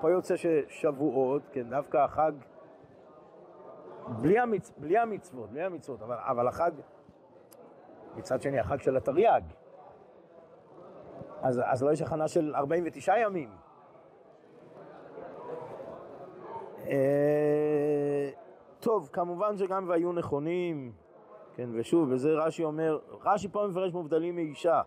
פה 0.00 0.10
יוצא 0.10 0.34
ששבועות, 0.36 1.42
כן, 1.52 1.70
דווקא 1.70 1.96
החג, 1.96 2.32
בלי, 4.08 4.38
המצ... 4.38 4.72
בלי 4.78 4.98
המצוות, 4.98 5.50
בלי 5.50 5.62
המצוות, 5.62 6.02
אבל, 6.02 6.16
אבל 6.18 6.48
החג, 6.48 6.70
מצד 8.16 8.42
שני, 8.42 8.58
החג 8.58 8.80
של 8.80 8.96
התרי"ג, 8.96 9.42
אז, 11.42 11.60
אז 11.64 11.82
לא 11.82 11.92
יש 11.92 12.02
הכנה 12.02 12.28
של 12.28 12.54
49 12.54 13.18
ימים. 13.18 13.48
אה, 16.86 18.30
טוב, 18.80 19.08
כמובן 19.12 19.56
שגם 19.56 19.88
והיו 19.88 20.12
נכונים, 20.12 20.92
כן, 21.54 21.68
ושוב, 21.72 22.08
וזה 22.10 22.28
רש"י 22.30 22.64
אומר, 22.64 22.98
רש"י 23.24 23.48
פה 23.48 23.66
מפרש 23.70 23.92
מובדלים 23.92 24.34
מאישה, 24.34 24.82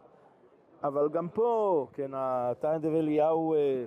אבל 0.84 1.10
גם 1.10 1.30
פה, 1.30 1.88
כן, 1.94 2.12
התנא 2.13 2.78
דב 2.78 2.94
אליהו 2.94 3.54
אה, 3.54 3.86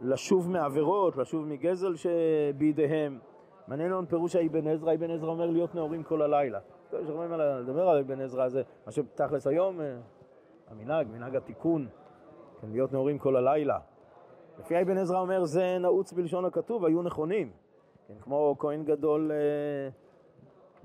לשוב 0.00 0.50
מעבירות, 0.50 1.16
לשוב 1.16 1.46
מגזל 1.46 1.94
שבידיהם. 1.96 3.18
מעניין 3.68 3.90
מאוד 3.90 4.04
פירוש 4.08 4.36
האבן 4.36 4.66
עזרא, 4.66 4.94
אבן 4.94 5.10
עזרא 5.10 5.30
אומר 5.30 5.46
להיות 5.46 5.74
נאורים 5.74 6.02
כל 6.02 6.22
הלילה. 6.22 6.58
טוב, 6.90 7.00
יש 7.00 7.08
הרבה 7.08 7.28
מה 7.28 7.36
לדבר 7.36 7.88
על 7.88 7.98
אבן 7.98 8.20
עזרא 8.20 8.44
הזה, 8.44 8.62
מה 8.86 8.92
שתכלס 8.92 9.46
היום, 9.46 9.80
אה, 9.80 9.96
המנהג, 10.68 11.06
מנהג 11.08 11.36
התיקון, 11.36 11.88
כן, 12.60 12.68
להיות 12.70 12.92
נאורים 12.92 13.18
כל 13.18 13.36
הלילה. 13.36 13.78
לפי 14.58 14.82
אבן 14.82 14.98
עזרא 14.98 15.20
אומר 15.20 15.44
זה 15.44 15.78
נעוץ 15.80 16.12
בלשון 16.12 16.44
הכתוב, 16.44 16.84
היו 16.84 17.02
נכונים. 17.02 17.52
כן, 18.08 18.14
כמו 18.20 18.56
כהן 18.58 18.84
גדול 18.84 19.30
אה, 19.32 19.36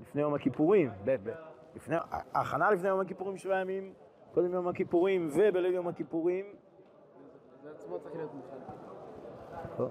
לפני 0.00 0.22
יום 0.22 0.34
הכיפורים. 0.34 0.90
ב- 1.04 1.16
ב- 1.24 1.34
לפני, 1.76 1.96
ההכנה 2.10 2.70
לפני 2.70 2.88
יום 2.88 3.00
הכיפורים 3.00 3.36
שבעה 3.36 3.60
ימים, 3.60 3.92
קודם 4.34 4.52
יום 4.54 4.68
הכיפורים 4.68 5.28
ובליל 5.32 5.74
יום 5.74 5.88
הכיפורים. 5.88 6.44
זה 7.62 7.70
עצמו 7.70 7.98
צריך 7.98 8.14
להיות 8.16 8.30
מוכן. 8.34 8.56
טוב. 9.76 9.90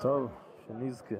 טוב, 0.00 0.30
שנזכה. 0.66 1.14